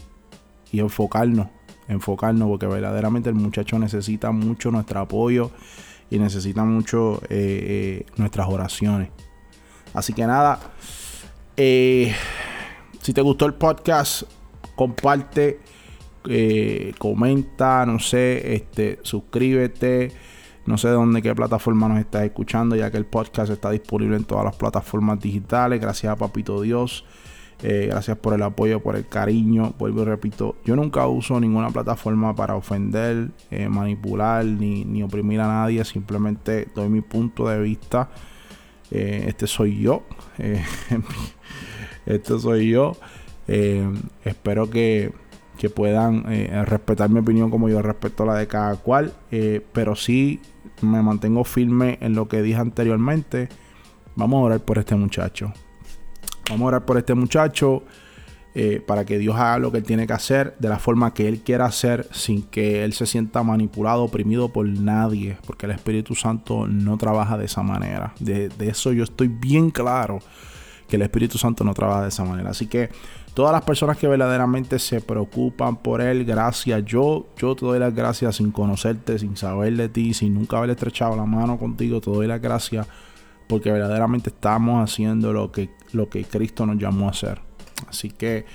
y 0.72 0.80
enfocarnos 0.80 1.48
enfocarnos 1.90 2.48
porque 2.48 2.68
verdaderamente 2.68 3.30
el 3.30 3.36
muchacho 3.36 3.78
necesita 3.78 4.32
mucho 4.32 4.72
nuestro 4.72 5.02
apoyo 5.02 5.52
y 6.10 6.20
necesita 6.20 6.64
mucho 6.64 7.22
eh, 7.24 7.26
eh, 7.30 8.06
nuestras 8.16 8.48
oraciones. 8.48 9.10
Así 9.94 10.14
que 10.14 10.26
nada, 10.26 10.60
eh, 11.58 12.14
si 13.02 13.14
te 13.14 13.22
gustó 13.22 13.46
el 13.46 13.56
podcast, 13.56 14.24
comparte, 14.76 15.60
comenta, 16.98 17.86
no 17.86 18.00
sé, 18.00 18.56
este, 18.56 19.00
suscríbete. 19.02 20.12
No 20.66 20.78
sé 20.78 20.90
de 20.90 20.94
dónde, 20.94 21.24
qué 21.24 21.34
plataforma 21.34 21.88
nos 21.88 22.00
estás 22.00 22.24
escuchando, 22.24 22.76
ya 22.76 22.92
que 22.92 22.98
el 22.98 23.06
podcast 23.06 23.52
está 23.52 23.72
disponible 23.72 24.18
en 24.18 24.24
todas 24.24 24.46
las 24.46 24.56
plataformas 24.56 25.20
digitales. 25.20 25.82
Gracias 25.82 26.14
a 26.14 26.16
Papito 26.16 26.62
Dios. 26.62 27.06
Eh, 27.62 27.88
gracias 27.90 28.18
por 28.18 28.34
el 28.34 28.42
apoyo, 28.42 28.80
por 28.80 28.96
el 28.96 29.08
cariño. 29.08 29.74
Vuelvo 29.78 30.04
y 30.04 30.06
repito, 30.06 30.56
yo 30.64 30.76
nunca 30.76 31.06
uso 31.08 31.40
ninguna 31.40 31.70
plataforma 31.70 32.34
para 32.36 32.56
ofender, 32.56 33.32
eh, 33.52 33.68
manipular 33.68 34.46
ni, 34.46 35.04
oprimir 35.04 35.42
a 35.42 35.48
nadie. 35.48 35.84
Simplemente 35.84 36.68
doy 36.74 36.90
mi 36.90 37.02
punto 37.02 37.48
de 37.48 37.60
vista. 37.60 38.10
Eh, 38.92 39.26
este 39.28 39.46
soy 39.48 39.82
yo. 39.82 40.04
este 42.06 42.40
soy 42.40 42.70
yo. 42.70 42.96
espero 43.48 44.70
que, 44.70 45.12
que 45.58 45.70
puedan 45.70 46.24
respetar 46.66 47.10
mi 47.10 47.20
opinión 47.20 47.50
como 47.50 47.68
yo 47.68 47.82
respeto 47.82 48.26
la 48.26 48.36
de 48.36 48.48
cada 48.48 48.76
cual. 48.78 49.14
pero 49.74 49.96
sí 49.96 50.40
me 50.82 51.02
mantengo 51.02 51.44
firme 51.44 51.98
en 52.02 52.16
lo 52.16 52.28
que 52.30 52.42
dije 52.42 52.60
anteriormente. 52.60 53.50
Vamos 54.16 54.40
a 54.40 54.44
orar 54.44 54.60
por 54.62 54.78
este 54.78 54.96
muchacho. 54.96 55.54
Vamos 56.50 56.66
a 56.66 56.68
orar 56.68 56.86
por 56.86 56.98
este 56.98 57.14
muchacho 57.14 57.84
eh, 58.56 58.82
para 58.86 59.06
que 59.06 59.20
Dios 59.20 59.36
haga 59.36 59.60
lo 59.60 59.72
que 59.72 59.78
él 59.78 59.84
tiene 59.84 60.08
que 60.08 60.14
hacer 60.14 60.56
de 60.58 60.70
la 60.70 60.80
forma 60.80 61.14
que 61.14 61.28
él 61.28 61.42
quiera 61.42 61.66
hacer 61.66 62.08
sin 62.12 62.42
que 62.42 62.84
él 62.84 62.94
se 62.94 63.06
sienta 63.06 63.44
manipulado, 63.44 64.04
oprimido 64.04 64.50
por 64.50 64.68
nadie, 64.68 65.38
porque 65.46 65.68
el 65.68 65.74
Espíritu 65.74 66.16
Santo 66.16 66.66
no 66.68 66.98
trabaja 66.98 67.38
de 67.38 67.46
esa 67.46 67.62
manera. 67.62 68.16
De, 68.20 68.50
eso 68.62 68.92
yo 68.92 69.04
estoy 69.04 69.28
bien 69.28 69.70
claro 69.70 70.18
que 70.88 70.96
el 70.96 71.04
Espíritu 71.04 71.38
Santo 71.38 71.64
no 71.64 71.76
trabaja 71.76 72.02
de 72.02 72.10
esa 72.10 72.24
manera. 72.24 72.50
Así 72.50 72.66
que 72.66 72.90
todas 73.36 73.52
las 73.52 73.62
personas 73.62 73.98
que 73.98 74.08
verdaderamente 74.08 74.80
se 74.80 75.00
preocupan 75.00 75.76
por 75.76 76.02
él, 76.02 76.26
gracias. 76.26 76.84
Yo, 76.86 77.28
yo 77.38 77.56
te 77.56 77.68
doy 77.68 77.78
las 77.78 77.94
gracias 77.94 78.38
sin 78.38 78.52
conocerte, 78.52 79.20
sin 79.20 79.38
saber 79.38 79.76
de 79.78 79.90
ti, 79.90 80.16
sin 80.16 80.34
nunca 80.34 80.58
haber 80.58 80.72
estrechado 80.72 81.16
la 81.16 81.26
mano 81.26 81.60
contigo. 81.60 82.02
Te 82.02 82.10
doy 82.10 82.26
las 82.26 82.42
gracias 82.42 82.88
porque 83.50 83.72
verdaderamente 83.72 84.30
estamos 84.30 84.88
haciendo 84.88 85.34
lo 85.34 85.52
que, 85.52 85.72
lo 85.92 86.08
que 86.08 86.24
Cristo 86.24 86.68
nos 86.68 86.78
llamó 86.78 87.08
a 87.08 87.10
hacer. 87.10 87.42
Así 87.88 88.12
que 88.12 88.46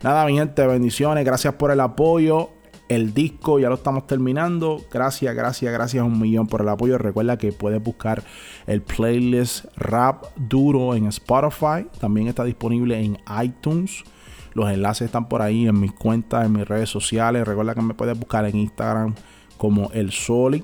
nada, 0.00 0.24
mi 0.26 0.38
gente, 0.38 0.64
bendiciones, 0.64 1.24
gracias 1.24 1.54
por 1.54 1.72
el 1.72 1.80
apoyo. 1.80 2.50
El 2.88 3.12
disco 3.12 3.58
ya 3.58 3.68
lo 3.68 3.74
estamos 3.74 4.06
terminando. 4.06 4.80
Gracias, 4.92 5.34
gracias, 5.34 5.72
gracias 5.72 6.04
un 6.04 6.20
millón 6.20 6.46
por 6.46 6.60
el 6.60 6.68
apoyo. 6.68 6.98
Recuerda 6.98 7.36
que 7.36 7.50
puedes 7.50 7.82
buscar 7.82 8.22
el 8.68 8.80
playlist 8.80 9.64
Rap 9.76 10.26
Duro 10.36 10.94
en 10.94 11.06
Spotify. 11.06 11.88
También 11.98 12.28
está 12.28 12.44
disponible 12.44 13.02
en 13.02 13.18
iTunes. 13.42 14.04
Los 14.52 14.70
enlaces 14.70 15.06
están 15.06 15.28
por 15.28 15.42
ahí 15.42 15.66
en 15.66 15.80
mis 15.80 15.92
cuentas, 15.92 16.46
en 16.46 16.52
mis 16.52 16.68
redes 16.68 16.88
sociales. 16.90 17.44
Recuerda 17.44 17.74
que 17.74 17.82
me 17.82 17.94
puedes 17.94 18.16
buscar 18.16 18.44
en 18.44 18.56
Instagram 18.56 19.16
como 19.58 19.90
el 19.92 20.12
Soli. 20.12 20.62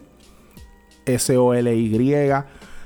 S-O-L-Y. 1.07 1.91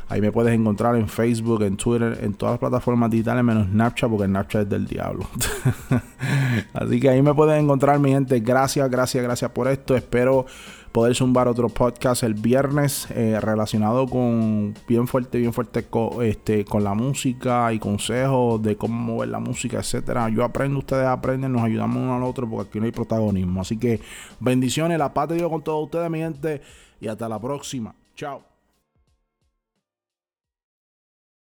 Ahí 0.09 0.21
me 0.21 0.31
puedes 0.33 0.55
encontrar 0.55 0.97
en 0.97 1.09
Facebook, 1.09 1.63
en 1.63 1.77
Twitter, 1.77 2.19
en 2.23 2.35
todas 2.35 2.55
las 2.55 2.61
plataformas 2.61 3.11
digitales 3.11 3.43
menos 3.43 3.67
Snapchat, 3.69 4.11
porque 4.11 4.27
Snapchat 4.27 4.63
es 4.63 4.69
del 4.69 4.87
diablo. 4.87 5.27
Así 6.73 7.01
que 7.01 7.09
ahí 7.09 7.23
me 7.23 7.35
puedes 7.35 7.61
encontrar, 7.61 7.99
mi 7.99 8.11
gente. 8.11 8.41
Gracias, 8.41 8.91
gracias, 8.91 9.23
gracias 9.23 9.51
por 9.51 9.69
esto. 9.69 9.97
Espero 9.97 10.47
poder 10.95 11.17
zumbar 11.17 11.49
otro 11.49 11.69
podcast 11.69 12.23
el 12.23 12.35
viernes 12.35 13.09
eh, 13.11 13.41
relacionado 13.41 14.07
con 14.07 14.75
bien 14.87 15.09
fuerte, 15.09 15.39
bien 15.39 15.53
fuerte 15.53 15.87
con, 15.87 16.23
este, 16.23 16.65
con 16.65 16.85
la 16.85 16.95
música 16.95 17.73
y 17.73 17.81
consejos 17.81 18.63
de 18.63 18.77
cómo 18.77 18.95
mover 18.95 19.31
la 19.31 19.41
música, 19.41 19.79
etcétera. 19.79 20.29
Yo 20.29 20.45
aprendo, 20.45 20.79
ustedes 20.79 21.09
aprenden, 21.09 21.51
nos 21.51 21.63
ayudamos 21.63 21.97
uno 21.97 22.15
al 22.15 22.23
otro 22.23 22.49
porque 22.49 22.69
aquí 22.69 22.79
no 22.79 22.85
hay 22.85 22.93
protagonismo. 22.93 23.61
Así 23.61 23.77
que 23.77 24.01
bendiciones, 24.39 24.97
la 24.97 25.13
paz 25.13 25.31
de 25.31 25.35
Dios 25.35 25.51
con 25.51 25.65
todos 25.65 25.83
ustedes, 25.83 26.09
mi 26.09 26.21
gente, 26.21 26.63
y 27.01 27.09
hasta 27.09 27.29
la 27.29 27.41
próxima. 27.41 27.93
Chao. 28.15 28.54